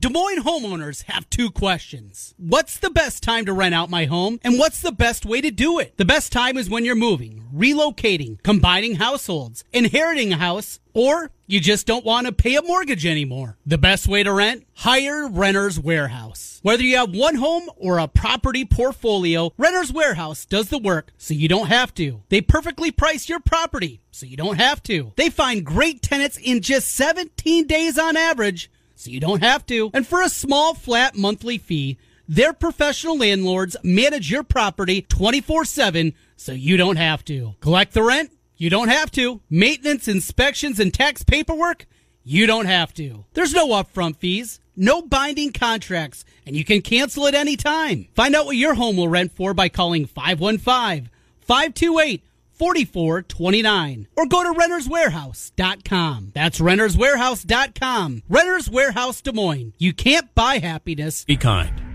[0.01, 2.35] Des Moines homeowners have two questions.
[2.39, 4.41] What's the best time to rent out my home?
[4.43, 5.99] And what's the best way to do it?
[5.99, 11.61] The best time is when you're moving, relocating, combining households, inheriting a house, or you
[11.61, 13.57] just don't want to pay a mortgage anymore.
[13.67, 14.67] The best way to rent?
[14.75, 16.61] Hire Renter's Warehouse.
[16.63, 21.35] Whether you have one home or a property portfolio, Renter's Warehouse does the work so
[21.35, 22.23] you don't have to.
[22.29, 25.13] They perfectly price your property so you don't have to.
[25.17, 29.91] They find great tenants in just 17 days on average so you don't have to.
[29.93, 36.15] And for a small flat monthly fee, their professional landlords manage your property 24 7
[36.37, 37.55] so you don't have to.
[37.61, 38.31] Collect the rent?
[38.61, 39.41] You don't have to.
[39.49, 41.87] Maintenance, inspections, and tax paperwork?
[42.23, 43.25] You don't have to.
[43.33, 48.09] There's no upfront fees, no binding contracts, and you can cancel at any time.
[48.15, 51.09] Find out what your home will rent for by calling 515
[51.41, 56.33] 528 4429 or go to renterswarehouse.com.
[56.35, 58.23] That's renterswarehouse.com.
[58.29, 59.73] Renters Warehouse Des Moines.
[59.79, 61.25] You can't buy happiness.
[61.25, 61.90] Be kind.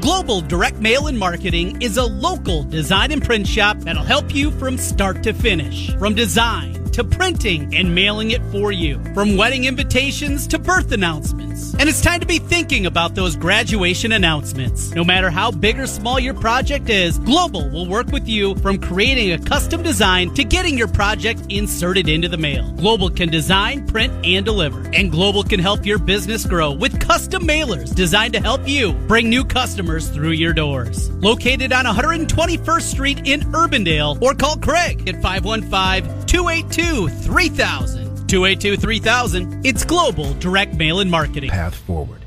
[0.00, 4.50] Global Direct Mail and Marketing is a local design and print shop that'll help you
[4.52, 5.90] from start to finish.
[5.96, 8.98] From design to printing and mailing it for you.
[9.12, 11.74] From wedding invitations to birth announcements.
[11.74, 14.94] And it's time to be thinking about those graduation announcements.
[14.94, 18.78] No matter how big or small your project is, Global will work with you from
[18.78, 22.70] creating a custom design to getting your project inserted into the mail.
[22.72, 24.80] Global can design, print, and deliver.
[24.94, 29.28] And Global can help your business grow with custom mailers designed to help you bring
[29.28, 31.10] new customers through your doors.
[31.10, 38.28] Located on 121st Street in Urbandale or call Craig at 515 282 3000.
[38.28, 39.64] 282 3000.
[39.64, 41.50] It's global direct mail and marketing.
[41.50, 42.25] Path forward.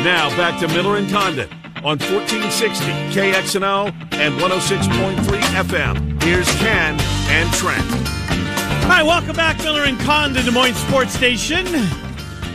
[0.03, 1.47] Now back to Miller and Condon
[1.85, 6.23] on 1460 KXNO and 106.3 FM.
[6.23, 7.91] Here's Ken and Trent.
[8.89, 11.65] Right, welcome back, Miller and Condon, Des Moines Sports Station.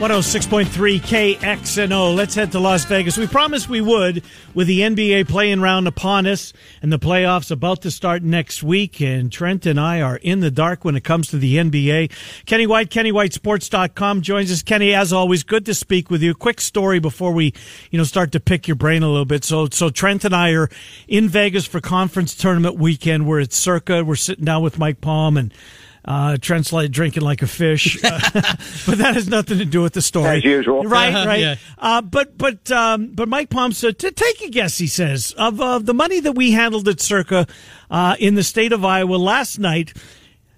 [0.00, 2.16] 106.3 KXNO.
[2.16, 3.18] Let's head to Las Vegas.
[3.18, 7.82] We promised we would with the NBA play-in round upon us and the playoffs about
[7.82, 9.02] to start next week.
[9.02, 12.10] And Trent and I are in the dark when it comes to the NBA.
[12.46, 14.62] Kenny White, KennyWhiteSports.com joins us.
[14.62, 16.32] Kenny, as always, good to speak with you.
[16.32, 17.52] Quick story before we,
[17.90, 19.44] you know, start to pick your brain a little bit.
[19.44, 20.70] So, so Trent and I are
[21.08, 23.26] in Vegas for conference tournament weekend.
[23.26, 24.02] We're at Circa.
[24.02, 25.52] We're sitting down with Mike Palm and
[26.04, 28.20] uh, Trent's like drinking like a fish, uh,
[28.86, 30.38] but that has nothing to do with the story.
[30.38, 31.14] As usual, right?
[31.14, 31.40] Uh-huh, right.
[31.40, 31.56] yeah.
[31.78, 34.78] Uh, but but um, but Mike Palm said to take a guess.
[34.78, 37.46] He says of uh, the money that we handled at Circa
[37.90, 39.92] uh, in the state of Iowa last night,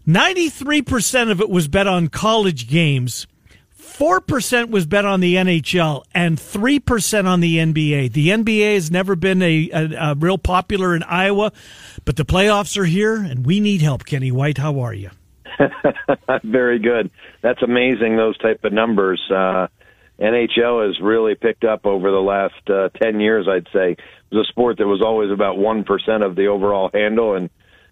[0.06, 3.26] ninety three percent of it was bet on college games.
[3.72, 8.12] Four percent was bet on the NHL and three percent on the NBA.
[8.12, 11.52] The NBA has never been a, a, a real popular in Iowa,
[12.04, 14.06] but the playoffs are here, and we need help.
[14.06, 15.10] Kenny White, how are you?
[16.44, 17.10] Very good.
[17.40, 18.16] That's amazing.
[18.16, 19.20] Those type of numbers.
[19.30, 19.68] Uh,
[20.18, 23.48] NHL has really picked up over the last uh, ten years.
[23.48, 26.90] I'd say it was a sport that was always about one percent of the overall
[26.92, 27.50] handle, and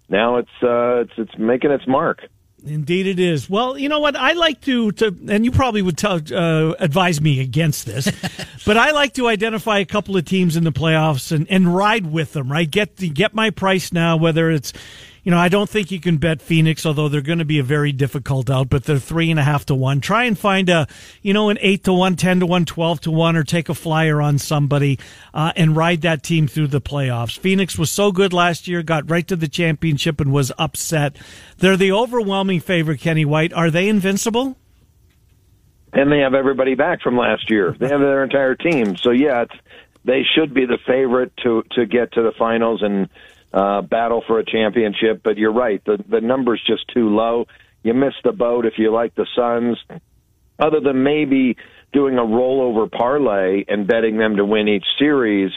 [0.09, 2.20] now it's uh, it's it's making its mark.
[2.66, 3.49] Indeed, it is.
[3.49, 4.16] Well, you know what?
[4.16, 8.11] I like to, to and you probably would tell, uh, advise me against this,
[8.66, 12.07] but I like to identify a couple of teams in the playoffs and, and ride
[12.07, 12.53] with them.
[12.53, 12.70] Right?
[12.70, 14.16] Get the, get my price now.
[14.16, 14.73] Whether it's,
[15.22, 17.62] you know, I don't think you can bet Phoenix, although they're going to be a
[17.64, 20.00] very difficult out, but they're three and a half to one.
[20.00, 20.87] Try and find a,
[21.22, 23.74] you know, an eight to one, ten to one, twelve to one, or take a
[23.74, 24.98] flyer on somebody
[25.35, 27.38] uh, and ride that team through the playoffs.
[27.38, 31.16] Phoenix was so good last year, got right to the championship and was upset.
[31.59, 33.52] They're the overwhelming favorite, Kenny White.
[33.52, 34.56] Are they invincible?
[35.92, 37.76] And they have everybody back from last year.
[37.78, 38.96] They have their entire team.
[38.96, 39.44] So yeah,
[40.04, 43.09] they should be the favorite to to get to the finals and
[43.53, 45.23] uh, battle for a championship.
[45.23, 47.47] But you're right, the the number's just too low.
[47.83, 49.79] You missed the boat if you like the Suns.
[50.59, 51.57] Other than maybe
[51.93, 55.51] doing a rollover parlay and betting them to win each series,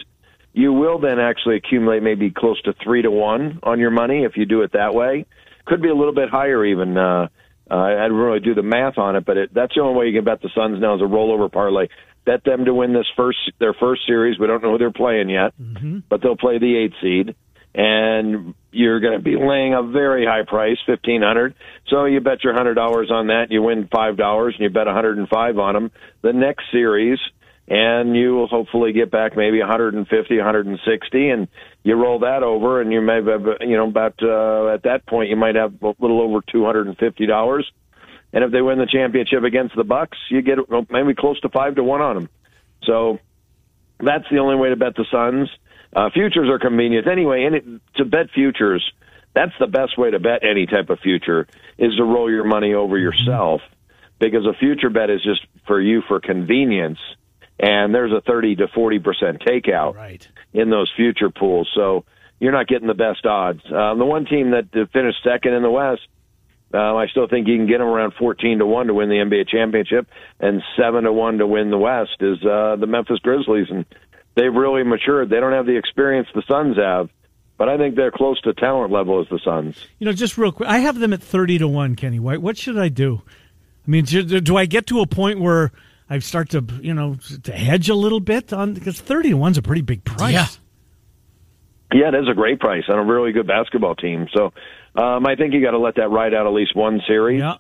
[0.54, 4.38] you will then actually accumulate maybe close to three to one on your money if
[4.38, 5.26] you do it that way.
[5.66, 6.98] Could be a little bit higher even.
[6.98, 7.28] Uh,
[7.70, 10.08] uh, I didn't really do the math on it, but it, that's the only way
[10.08, 11.88] you can bet the Suns now is a rollover parlay.
[12.26, 14.40] Bet them to win this first their first series.
[14.40, 15.54] We don't know who they're playing yet,
[16.08, 17.36] but they'll play the eight seed,
[17.76, 21.56] and you're going to be laying a very high price, fifteen hundred.
[21.88, 24.88] So you bet your hundred dollars on that, you win five dollars, and you bet
[24.88, 25.92] hundred and five on them.
[26.22, 27.20] The next series,
[27.68, 31.48] and you will hopefully get back maybe 150, 160, and
[31.84, 35.30] you roll that over, and you may have, you know, about uh, at that point
[35.30, 37.72] you might have a little over 250 dollars.
[38.34, 40.58] And if they win the championship against the Bucks, you get
[40.90, 42.30] maybe close to five to one on them.
[42.84, 43.20] So
[44.00, 45.50] that's the only way to bet the Suns.
[45.96, 48.84] Uh, futures are convenient anyway, and it, to bet futures,
[49.36, 52.74] that's the best way to bet any type of future is to roll your money
[52.74, 53.62] over yourself
[54.20, 57.00] because a future bet is just for you for convenience
[57.60, 60.28] and there's a 30 to 40 percent takeout right.
[60.54, 61.70] in those future pools.
[61.74, 62.06] So
[62.40, 63.62] you're not getting the best odds.
[63.66, 66.02] Um, the one team that finished second in the West,
[66.74, 69.16] uh, I still think you can get them around 14 to one to win the
[69.16, 70.08] NBA championship,
[70.40, 73.86] and seven to one to win the West is uh, the Memphis Grizzlies, and
[74.36, 75.30] they've really matured.
[75.30, 77.10] They don't have the experience the Suns have.
[77.56, 79.78] But I think they're close to talent level as the Suns.
[80.00, 81.96] You know, just real quick, I have them at thirty to one.
[81.96, 83.22] Kenny White, what should I do?
[83.88, 85.72] I mean, do, do I get to a point where
[86.10, 89.58] I start to, you know, to hedge a little bit on because thirty to one's
[89.60, 90.34] a pretty big price.
[90.34, 90.48] Yeah.
[91.94, 94.28] Yeah, it is a great price on a really good basketball team.
[94.34, 94.52] So
[94.96, 97.58] um, I think you got to let that ride out at least one series, Yeah.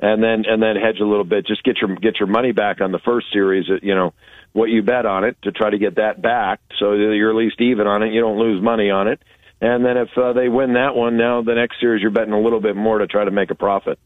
[0.00, 1.46] and then and then hedge a little bit.
[1.46, 3.66] Just get your get your money back on the first series.
[3.82, 4.12] You know
[4.54, 7.60] what you bet on it to try to get that back, so you're at least
[7.60, 8.12] even on it.
[8.12, 9.20] You don't lose money on it.
[9.60, 12.40] And then if uh, they win that one, now the next series you're betting a
[12.40, 13.98] little bit more to try to make a profit.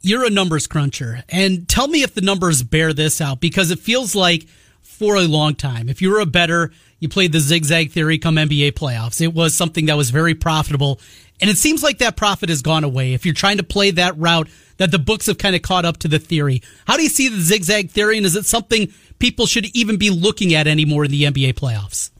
[0.00, 3.78] You're a numbers cruncher, and tell me if the numbers bear this out because it
[3.78, 4.48] feels like
[4.80, 8.34] for a long time, if you were a bettor, you played the zigzag theory come
[8.34, 9.20] NBA playoffs.
[9.20, 11.00] It was something that was very profitable,
[11.42, 13.12] and it seems like that profit has gone away.
[13.12, 15.98] If you're trying to play that route, that the books have kind of caught up
[15.98, 16.62] to the theory.
[16.86, 20.08] How do you see the zigzag theory, and is it something people should even be
[20.08, 22.10] looking at anymore in the NBA playoffs?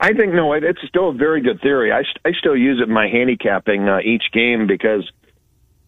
[0.00, 1.92] I think no, it's still a very good theory.
[1.92, 5.08] I, I still use it in my handicapping uh, each game because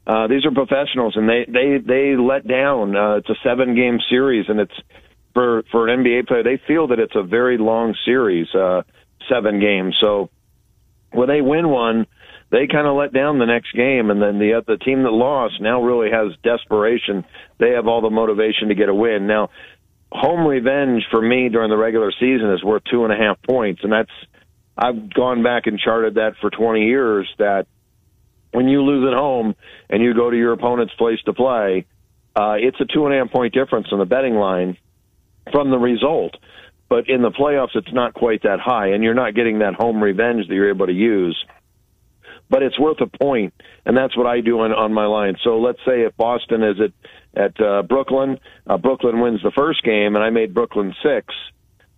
[0.07, 2.95] uh, these are professionals and they they they let down.
[2.95, 4.75] Uh, it's a seven game series and it's
[5.33, 6.43] for for an NBA player.
[6.45, 8.83] They feel that it's a very long series, uh,
[9.29, 9.97] seven games.
[10.01, 10.31] So
[11.15, 12.07] when they win one,
[12.51, 15.61] they kind of let down the next game, and then the the team that lost
[15.61, 17.25] now really has desperation.
[17.59, 19.51] They have all the motivation to get a win now
[20.15, 23.81] home revenge for me during the regular season is worth two and a half points,
[23.83, 24.11] and that's
[24.77, 27.29] I've gone back and charted that for 20 years.
[27.39, 27.67] That
[28.53, 29.55] when you lose at home
[29.91, 31.87] and you go to your opponent's place to play,
[32.37, 34.77] uh, it's a two and a half point difference on the betting line
[35.53, 36.37] from the result.
[36.89, 40.03] But in the playoffs, it's not quite that high, and you're not getting that home
[40.03, 41.43] revenge that you're able to use.
[42.51, 43.55] But it's worth a point,
[43.87, 45.37] and that's what I do on, on my line.
[45.43, 46.93] So let's say if Boston is at
[47.37, 48.39] at uh, Brooklyn.
[48.67, 51.35] Uh, Brooklyn wins the first game, and I made Brooklyn six.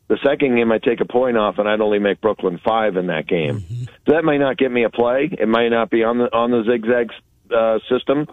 [0.08, 3.08] The second game, I take a point off, and I'd only make Brooklyn five in
[3.08, 3.60] that game.
[3.60, 3.84] Mm-hmm.
[3.84, 5.28] So that might not get me a play.
[5.32, 7.10] It might not be on the on the zigzag
[7.54, 8.26] uh, system,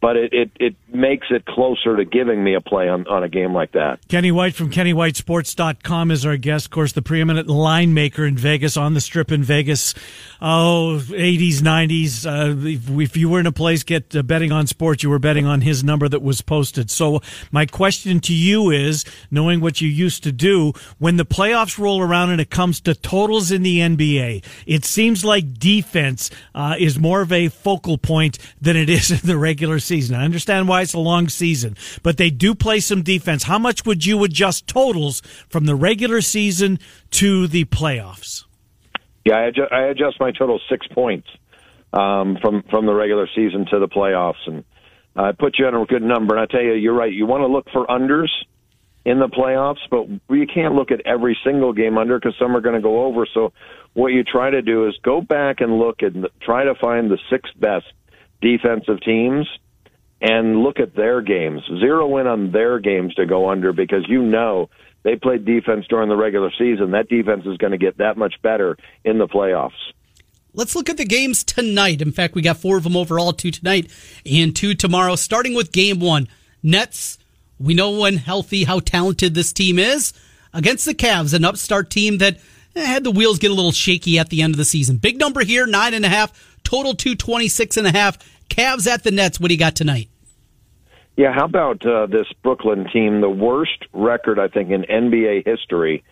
[0.00, 3.28] but it, it, it makes it closer to giving me a play on, on a
[3.28, 3.98] game like that.
[4.08, 6.66] Kenny White from KennyWhiteSports.com is our guest.
[6.66, 9.94] Of course, the preeminent line maker in Vegas, on the strip in Vegas.
[10.40, 12.24] Oh, 80s, 90s.
[12.24, 15.18] Uh, if, if, you were in a place get uh, betting on sports, you were
[15.18, 16.92] betting on his number that was posted.
[16.92, 17.20] So
[17.50, 22.00] my question to you is, knowing what you used to do, when the playoffs roll
[22.00, 27.00] around and it comes to totals in the NBA, it seems like defense uh, is
[27.00, 30.14] more of a focal point than it is in the regular season.
[30.14, 33.42] I understand why it's a long season, but they do play some defense.
[33.42, 36.78] How much would you adjust totals from the regular season
[37.10, 38.44] to the playoffs?
[39.24, 41.28] Yeah, I adjust, I adjust my total six points
[41.92, 44.64] um, from from the regular season to the playoffs, and
[45.16, 46.36] I put you on a good number.
[46.36, 47.12] And I tell you, you're right.
[47.12, 48.30] You want to look for unders
[49.04, 52.60] in the playoffs, but you can't look at every single game under because some are
[52.60, 53.26] going to go over.
[53.32, 53.52] So
[53.94, 57.18] what you try to do is go back and look and try to find the
[57.30, 57.86] six best
[58.40, 59.48] defensive teams
[60.20, 61.62] and look at their games.
[61.80, 64.68] Zero in on their games to go under because you know
[65.02, 66.92] they played defense during the regular season.
[66.92, 69.72] That defense is going to get that much better in the playoffs.
[70.54, 72.02] Let's look at the games tonight.
[72.02, 73.92] In fact, we got four of them overall, two tonight
[74.26, 75.14] and two tomorrow.
[75.14, 76.28] Starting with game one,
[76.62, 77.18] Nets.
[77.60, 80.12] We know when healthy how talented this team is
[80.52, 82.38] against the Cavs, an upstart team that
[82.74, 84.96] eh, had the wheels get a little shaky at the end of the season.
[84.96, 86.32] Big number here, nine and a half,
[86.64, 88.18] total two twenty six and a half.
[88.48, 89.38] Cavs at the Nets.
[89.38, 90.08] What do you got tonight?
[91.18, 93.20] Yeah, how about uh, this Brooklyn team?
[93.20, 96.04] The worst record, I think, in NBA history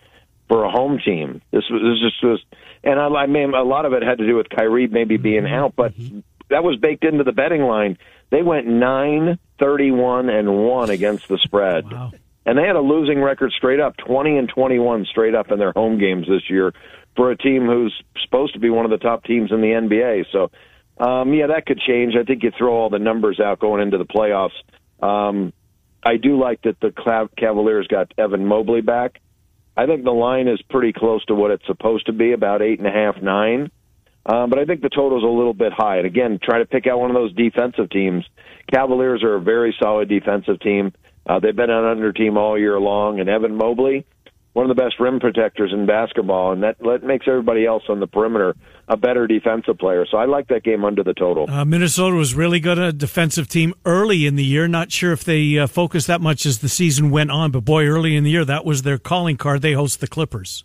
[0.49, 1.41] for a home team.
[1.49, 2.43] This was this just was,
[2.83, 5.43] and I, I mean, a lot of it had to do with Kyrie maybe being
[5.43, 5.53] mm-hmm.
[5.53, 6.19] out, but mm-hmm.
[6.49, 7.97] that was baked into the betting line.
[8.31, 11.89] They went nine thirty-one and one against the spread.
[11.89, 12.11] Wow.
[12.45, 15.73] And they had a losing record straight up, 20 and 21 straight up in their
[15.73, 16.73] home games this year
[17.15, 20.25] for a team who's supposed to be one of the top teams in the NBA.
[20.31, 20.51] So
[20.97, 22.15] um, yeah, that could change.
[22.19, 24.51] I think you throw all the numbers out going into the playoffs.
[25.01, 25.53] Um,
[26.03, 26.91] I do like that the
[27.37, 29.19] Cavaliers got Evan Mobley back.
[29.75, 32.79] I think the line is pretty close to what it's supposed to be, about eight
[32.79, 33.69] and a half, nine.
[34.25, 35.97] Um, but I think the total is a little bit high.
[35.97, 38.25] And again, try to pick out one of those defensive teams.
[38.71, 40.93] Cavaliers are a very solid defensive team.
[41.25, 44.05] Uh, they've been an under team all year long, and Evan Mobley,
[44.57, 47.99] one of the best rim protectors in basketball, and that, that makes everybody else on
[47.99, 48.55] the perimeter
[48.87, 50.03] a better defensive player.
[50.09, 51.47] So I like that game under the total.
[51.47, 54.67] Uh, Minnesota was really good a defensive team early in the year.
[54.67, 57.85] Not sure if they uh, focused that much as the season went on, but boy,
[57.85, 59.61] early in the year, that was their calling card.
[59.61, 60.63] They host the Clippers.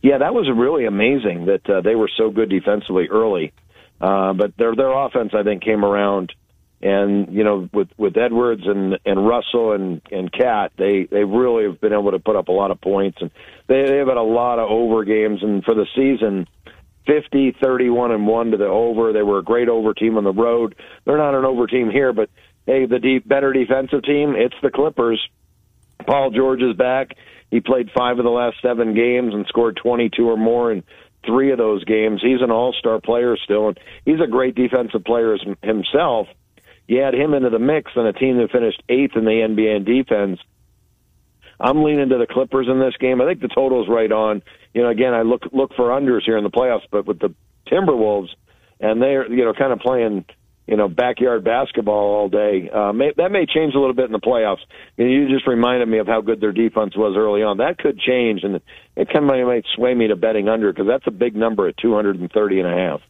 [0.00, 3.52] Yeah, that was really amazing that uh, they were so good defensively early.
[4.00, 6.32] Uh, but their their offense, I think, came around
[6.86, 11.64] and you know with with Edwards and and Russell and and KAT, they they really
[11.64, 13.30] have been able to put up a lot of points, and
[13.66, 16.46] they they've had a lot of over games, and for the season.
[17.06, 19.12] 50, 31, and 1 to the over.
[19.12, 20.74] They were a great over team on the road.
[21.04, 22.28] They're not an over team here, but
[22.66, 25.24] hey, the deep, better defensive team, it's the Clippers.
[26.04, 27.12] Paul George is back.
[27.48, 30.82] He played five of the last seven games and scored 22 or more in
[31.24, 32.20] three of those games.
[32.20, 36.26] He's an all star player still, and he's a great defensive player himself
[36.88, 39.76] you add him into the mix and a team that finished eighth in the NBA
[39.76, 40.40] in defense.
[41.58, 43.20] I'm leaning to the Clippers in this game.
[43.20, 44.42] I think the total is right on.
[44.74, 47.34] You know, again, I look look for unders here in the playoffs, but with the
[47.66, 48.28] Timberwolves
[48.80, 50.24] and they're you know kind of playing
[50.66, 54.12] you know backyard basketball all day, uh, may, that may change a little bit in
[54.12, 54.60] the playoffs.
[54.96, 57.58] You, know, you just reminded me of how good their defense was early on.
[57.58, 58.60] That could change, and
[58.96, 61.76] it kind of might sway me to betting under because that's a big number at
[61.78, 63.00] 230 and a half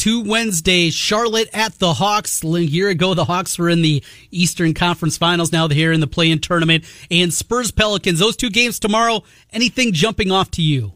[0.00, 0.94] two Wednesdays.
[0.94, 2.42] Charlotte at the Hawks.
[2.42, 5.52] A year ago, the Hawks were in the Eastern Conference Finals.
[5.52, 6.84] Now they're here in the play-in tournament.
[7.10, 8.18] And Spurs Pelicans.
[8.18, 9.22] Those two games tomorrow.
[9.52, 10.94] Anything jumping off to you?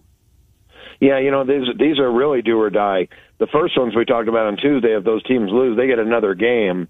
[1.00, 3.08] Yeah, you know these these are really do or die.
[3.38, 6.34] The first ones we talked about on Tuesday, if those teams lose, they get another
[6.34, 6.88] game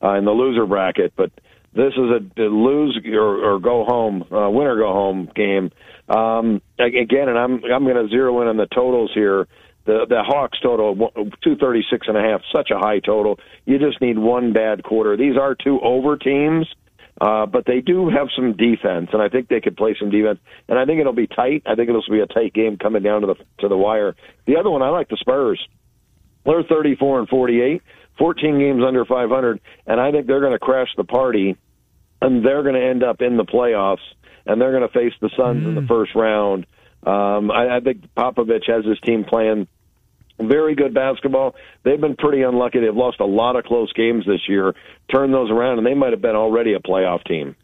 [0.00, 1.14] uh, in the loser bracket.
[1.16, 1.32] But
[1.72, 5.72] this is a, a lose or, or go home, uh, win or go home game.
[6.08, 9.48] Um, again, and I'm I'm going to zero in on the totals here.
[9.86, 11.12] The the Hawks total
[11.42, 13.38] two thirty six and a half, such a high total.
[13.64, 15.16] You just need one bad quarter.
[15.16, 16.66] These are two over teams,
[17.20, 20.40] uh, but they do have some defense, and I think they could play some defense.
[20.68, 21.62] And I think it'll be tight.
[21.66, 24.16] I think it'll be a tight game coming down to the to the wire.
[24.46, 25.64] The other one, I like the Spurs.
[26.44, 27.82] They're thirty four and forty eight.
[28.18, 31.56] 14 games under 500, and I think they're going to crash the party,
[32.22, 33.98] and they're going to end up in the playoffs,
[34.46, 35.68] and they're going to face the Suns mm.
[35.68, 35.88] in the mm.
[35.88, 36.66] first round.
[37.06, 39.68] Um, I, I think Popovich has his team playing
[40.38, 41.54] very good basketball.
[41.84, 42.80] They've been pretty unlucky.
[42.80, 44.74] They've lost a lot of close games this year.
[45.12, 47.56] Turn those around, and they might have been already a playoff team.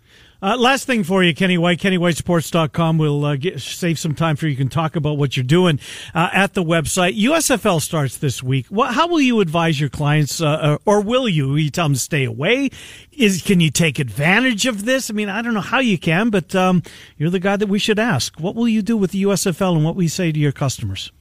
[0.42, 2.98] Uh, last thing for you, Kenny White, KennyWhiteSports.com.
[2.98, 4.50] We'll uh, get, save some time for you.
[4.50, 5.78] You can talk about what you're doing
[6.16, 7.16] uh, at the website.
[7.16, 8.66] USFL starts this week.
[8.66, 11.54] What, how will you advise your clients, uh, uh, or will you?
[11.54, 12.70] You tell them to stay away?
[13.12, 15.10] Is Can you take advantage of this?
[15.10, 16.82] I mean, I don't know how you can, but um,
[17.16, 18.40] you're the guy that we should ask.
[18.40, 21.12] What will you do with the USFL and what will you say to your customers?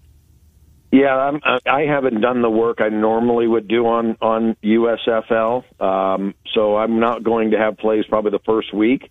[0.91, 6.35] Yeah, I'm, I haven't done the work I normally would do on on USFL, um,
[6.53, 9.09] so I'm not going to have plays probably the first week.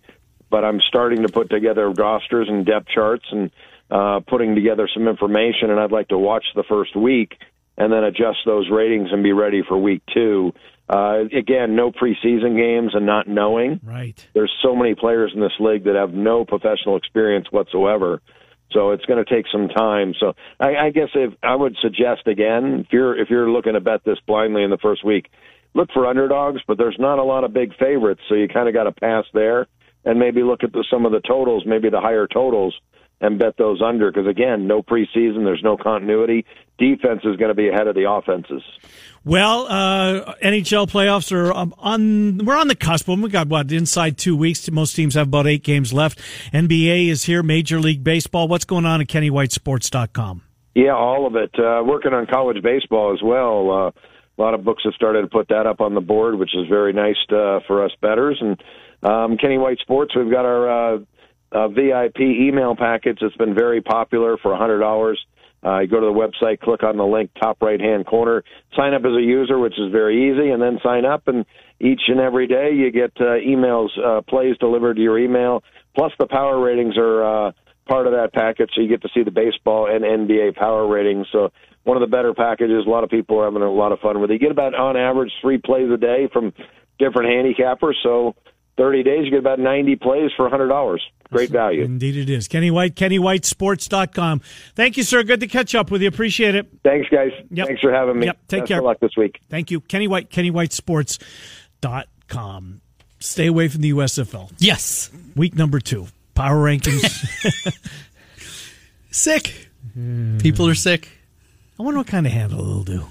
[0.50, 3.50] But I'm starting to put together rosters and depth charts and
[3.90, 7.38] uh, putting together some information, and I'd like to watch the first week
[7.78, 10.52] and then adjust those ratings and be ready for week two.
[10.88, 13.80] Uh, again, no preseason games and not knowing.
[13.82, 14.28] Right.
[14.34, 18.20] There's so many players in this league that have no professional experience whatsoever.
[18.72, 20.14] So it's going to take some time.
[20.18, 23.80] So I, I guess if I would suggest again, if you're if you're looking to
[23.80, 25.28] bet this blindly in the first week,
[25.74, 28.74] look for underdogs, but there's not a lot of big favorites, so you kind of
[28.74, 29.66] got to pass there
[30.04, 32.74] and maybe look at the, some of the totals, maybe the higher totals,
[33.20, 36.44] and bet those under because again, no preseason, there's no continuity.
[36.78, 38.62] Defense is going to be ahead of the offenses.
[39.22, 42.38] Well, uh, NHL playoffs are um, on.
[42.38, 43.06] We're on the cusp.
[43.06, 44.70] We've got what inside two weeks.
[44.70, 46.18] Most teams have about eight games left.
[46.54, 47.42] NBA is here.
[47.42, 48.48] Major League Baseball.
[48.48, 50.42] What's going on at KennyWhiteSports.com?
[50.74, 51.50] Yeah, all of it.
[51.58, 53.70] Uh, working on college baseball as well.
[53.70, 56.54] Uh, a lot of books have started to put that up on the board, which
[56.54, 58.40] is very nice to, for us bettors.
[58.40, 58.62] And
[59.02, 60.94] um, Kenny White Sports, we've got our
[61.52, 63.18] uh, VIP email package.
[63.20, 65.24] It's been very popular for a hundred dollars.
[65.64, 68.42] Uh, you go to the website, click on the link, top right hand corner,
[68.74, 71.28] sign up as a user, which is very easy, and then sign up.
[71.28, 71.44] And
[71.78, 75.62] each and every day you get uh, emails, uh, plays delivered to your email.
[75.94, 77.52] Plus the power ratings are uh,
[77.86, 81.26] part of that package, so you get to see the baseball and NBA power ratings.
[81.30, 81.50] So
[81.84, 82.86] one of the better packages.
[82.86, 84.34] A lot of people are having a lot of fun with it.
[84.34, 86.52] You get about on average three plays a day from
[86.98, 87.94] different handicappers.
[88.02, 88.34] So
[88.76, 91.00] 30 days, you get about 90 plays for $100.
[91.30, 91.82] Great value.
[91.84, 92.48] Indeed, it is.
[92.48, 94.40] Kenny White, KennyWhiteSports.com.
[94.74, 95.22] Thank you, sir.
[95.22, 96.08] Good to catch up with you.
[96.08, 96.66] Appreciate it.
[96.82, 97.30] Thanks, guys.
[97.50, 97.66] Yep.
[97.68, 98.26] Thanks for having me.
[98.26, 98.38] Yep.
[98.48, 98.78] Take Best care.
[98.78, 99.40] Good luck this week.
[99.48, 99.80] Thank you.
[99.80, 102.80] Kenny White, KennyWhiteSports.com.
[103.20, 104.50] Stay away from the USFL.
[104.58, 105.10] Yes.
[105.36, 106.08] Week number two.
[106.34, 107.06] Power rankings.
[109.10, 109.68] sick.
[110.38, 111.08] People are sick.
[111.78, 113.06] I wonder what kind of handle they'll do.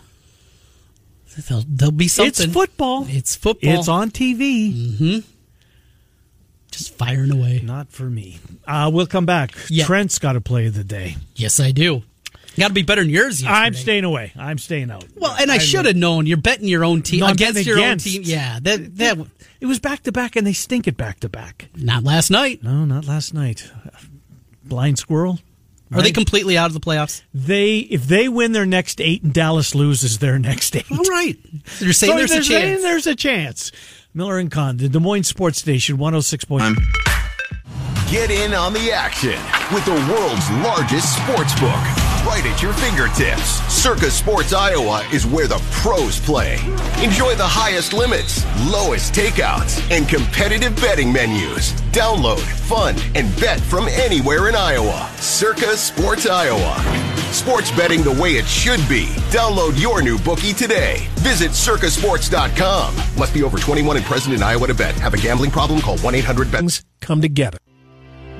[1.47, 2.45] There'll, there'll be something.
[2.45, 3.05] It's football.
[3.07, 3.80] It's football.
[3.80, 4.74] It's on TV.
[4.74, 5.20] Mm-hmm.
[6.80, 7.61] Just firing away.
[7.63, 8.39] Not for me.
[8.67, 9.51] Uh, we'll come back.
[9.69, 9.86] Yeah.
[9.86, 11.15] Trent's got to play of the day.
[11.36, 12.01] Yes, I do.
[12.57, 13.41] Got to be better than yours.
[13.41, 13.53] Yesterday.
[13.59, 14.34] I'm staying away.
[14.38, 15.05] I'm staying out.
[15.15, 16.25] Well, and I should have known.
[16.25, 18.05] You're betting your own team No, against your against.
[18.07, 18.21] own team.
[18.25, 19.17] Yeah, that that
[19.61, 21.69] It was back to back, and they stink it back to back.
[21.75, 22.61] not last night.
[22.63, 23.71] No, not last night.
[24.63, 25.39] Blind squirrel.
[25.91, 27.23] Are they completely out of the playoffs?
[27.34, 30.86] They if they win their next eight and Dallas loses their next eight.
[30.91, 31.36] All right.
[31.80, 32.82] You're saying So there's a they're saying chance.
[32.84, 33.71] There's a chance.
[34.14, 36.45] Miller and Condon, the Des Moines Sports Station, 106.
[36.45, 36.78] point.
[38.10, 39.38] Get in on the action
[39.72, 41.78] with the world's largest sports book
[42.26, 43.62] right at your fingertips.
[43.72, 46.55] Circa Sports Iowa is where the pros play.
[47.03, 51.74] Enjoy the highest limits, lowest takeouts, and competitive betting menus.
[51.93, 55.07] Download, fund, and bet from anywhere in Iowa.
[55.18, 57.18] Circa Sports Iowa.
[57.32, 59.05] Sports betting the way it should be.
[59.32, 61.07] Download your new bookie today.
[61.19, 62.95] Visit circasports.com.
[63.17, 64.95] Must be over 21 and present in Iowa to bet.
[64.95, 65.82] Have a gambling problem?
[65.82, 66.82] Call 1 800 bet.
[67.01, 67.57] Come together.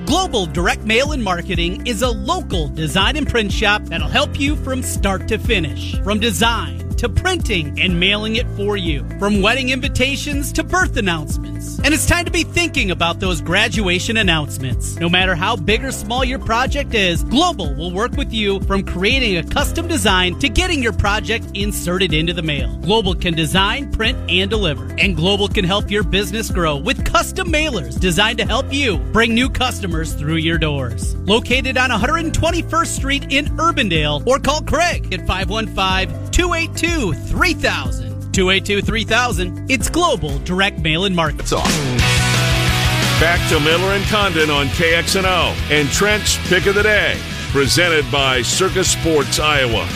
[0.06, 4.56] Global Direct Mail and Marketing is a local design and print shop that'll help you
[4.56, 5.94] from start to finish.
[6.00, 9.02] From design to printing and mailing it for you.
[9.18, 11.78] From wedding invitations to birth announcements.
[11.78, 14.96] And it's time to be thinking about those graduation announcements.
[14.96, 18.84] No matter how big or small your project is, Global will work with you from
[18.84, 22.76] creating a custom design to getting your project inserted into the mail.
[22.82, 24.84] Global can design, print, and deliver.
[24.98, 29.34] And Global can help your business grow with custom mailers designed to help you bring
[29.34, 31.14] new customers through your doors.
[31.16, 38.32] Located on 121st Street in Urbandale or call Craig at 515 282 3000.
[38.32, 39.70] 282 3000.
[39.70, 41.40] It's Global Direct Mail and Marketing.
[41.40, 41.66] It's off.
[43.20, 47.18] Back to Miller and Condon on KXNO and Trent's Pick of the Day,
[47.50, 49.86] presented by Circa Sports Iowa.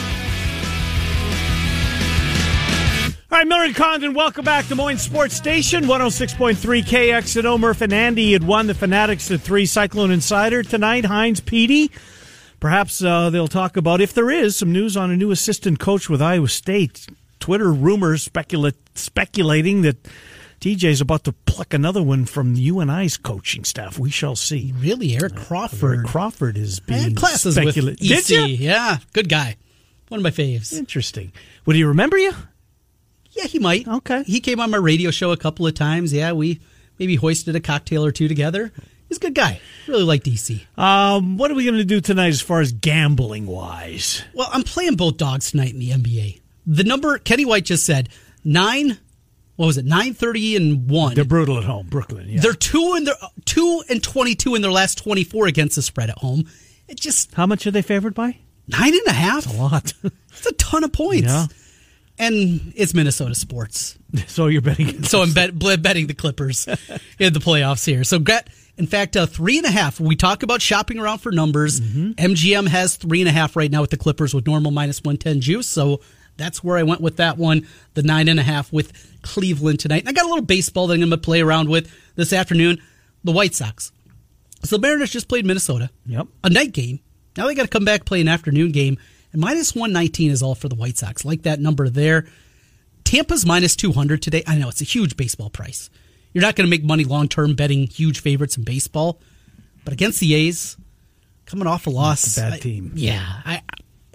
[3.30, 7.58] All right, Miller and Condon, welcome back to Des Moines Sports Station, 106.3 KXNO.
[7.58, 11.04] Murph and Andy had won the Fanatics to three Cyclone Insider tonight.
[11.04, 11.90] Heinz Petey.
[12.64, 16.08] Perhaps uh, they'll talk about, if there is, some news on a new assistant coach
[16.08, 17.06] with Iowa State.
[17.38, 20.02] Twitter rumors specula- speculating that
[20.62, 23.98] TJ's about to pluck another one from UNI's coaching staff.
[23.98, 24.72] We shall see.
[24.78, 25.96] Really, Eric Crawford.
[25.98, 27.76] Eric Crawford is being classes with.
[27.76, 27.98] EC.
[27.98, 28.46] Did you?
[28.46, 29.56] Yeah, good guy.
[30.08, 30.72] One of my faves.
[30.72, 31.32] Interesting.
[31.66, 32.32] Would he remember you?
[33.32, 33.86] Yeah, he might.
[33.86, 34.22] Okay.
[34.22, 36.14] He came on my radio show a couple of times.
[36.14, 36.60] Yeah, we
[36.98, 38.72] maybe hoisted a cocktail or two together.
[39.08, 39.60] He's a good guy.
[39.86, 40.62] Really like DC.
[40.78, 44.22] Um, what are we going to do tonight as far as gambling wise?
[44.34, 46.40] Well, I'm playing both dogs tonight in the NBA.
[46.66, 48.08] The number Kenny White just said
[48.44, 48.98] nine.
[49.56, 49.84] What was it?
[49.84, 51.14] Nine thirty and one.
[51.14, 52.28] They're brutal at home, Brooklyn.
[52.28, 52.40] Yeah.
[52.40, 55.82] They're two and they're two and twenty two in their last twenty four against the
[55.82, 56.48] spread at home.
[56.88, 58.38] It just How much are they favored by?
[58.66, 59.46] nine and a half.
[59.46, 59.92] A lot.
[60.36, 61.28] It's a ton of points.
[61.28, 61.46] Yeah.
[62.18, 63.96] And it's Minnesota sports.
[64.26, 65.04] so you're betting.
[65.04, 66.66] So I'm bet, betting the Clippers
[67.20, 68.02] in the playoffs here.
[68.02, 70.00] So get, in fact, uh, three and a half.
[70.00, 71.80] We talk about shopping around for numbers.
[71.80, 75.40] MGM has three and a half right now with the Clippers with normal minus 110
[75.40, 75.68] juice.
[75.68, 76.00] So
[76.36, 77.66] that's where I went with that one.
[77.94, 80.00] The nine and a half with Cleveland tonight.
[80.00, 82.80] And I got a little baseball that I'm going to play around with this afternoon.
[83.22, 83.92] The White Sox.
[84.64, 85.90] So the Mariners just played Minnesota.
[86.06, 86.26] Yep.
[86.42, 87.00] A night game.
[87.36, 88.98] Now they got to come back play an afternoon game.
[89.32, 91.24] And minus 119 is all for the White Sox.
[91.24, 92.26] Like that number there.
[93.04, 94.42] Tampa's minus 200 today.
[94.46, 95.90] I know it's a huge baseball price.
[96.34, 99.20] You're not going to make money long term betting huge favorites in baseball.
[99.84, 100.76] But against the A's,
[101.46, 102.36] coming off a loss.
[102.36, 102.92] A bad I- team.
[102.94, 103.40] yeah.
[103.46, 103.62] I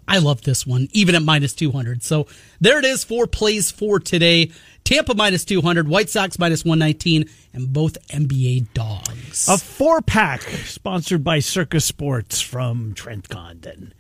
[0.08, 2.02] I love this one, even at minus 200.
[2.04, 2.26] So
[2.60, 4.52] there it is, four plays for today.
[4.84, 9.48] Tampa minus 200, White Sox minus 119, and both NBA dogs.
[9.48, 13.94] A four pack sponsored by Circa Sports from Trent Condon.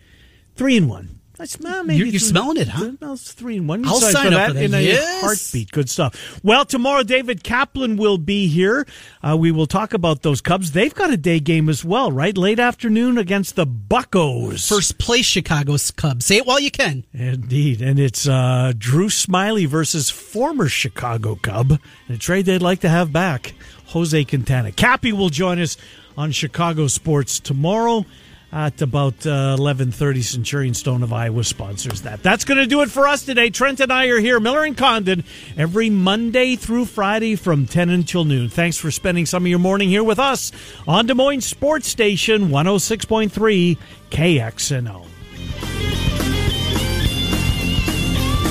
[0.56, 1.19] Three in one.
[1.40, 2.92] That's uh, maybe You're- you're smelling it, huh?
[3.02, 3.86] It's three in one.
[3.88, 4.62] I'll sign up for that.
[4.62, 5.22] in a Yes.
[5.22, 5.72] heartbeat.
[5.72, 6.40] Good stuff.
[6.44, 8.86] Well, tomorrow David Kaplan will be here.
[9.24, 10.74] Uh, we will talk about those Cubs.
[10.74, 12.38] They've got a day game as well, right?
[12.38, 14.68] Late afternoon against the Buccos.
[14.68, 16.26] First place Chicago's Cubs.
[16.26, 17.06] Say it while you can.
[17.14, 17.82] Indeed.
[17.82, 21.72] And it's uh, Drew Smyly versus former Chicago Cub.
[22.10, 23.54] And a trade they'd like to have back.
[23.88, 24.74] Jose Quintana.
[24.74, 25.78] Cappy will join us
[26.18, 28.06] on Chicago Sports tomorrow
[28.52, 30.24] at about uh, 11.30.
[30.24, 32.24] Centurion Stone of Iowa sponsors that.
[32.24, 33.50] That's going to do it for us today.
[33.50, 35.24] Trent and I are here, Miller and Condon,
[35.58, 38.50] every Monday through Friday from 10 until noon.
[38.50, 40.52] Thanks for spending some of your morning here with us
[40.88, 43.78] on Des Moines Sports Station 106.3
[44.12, 46.09] KXNO.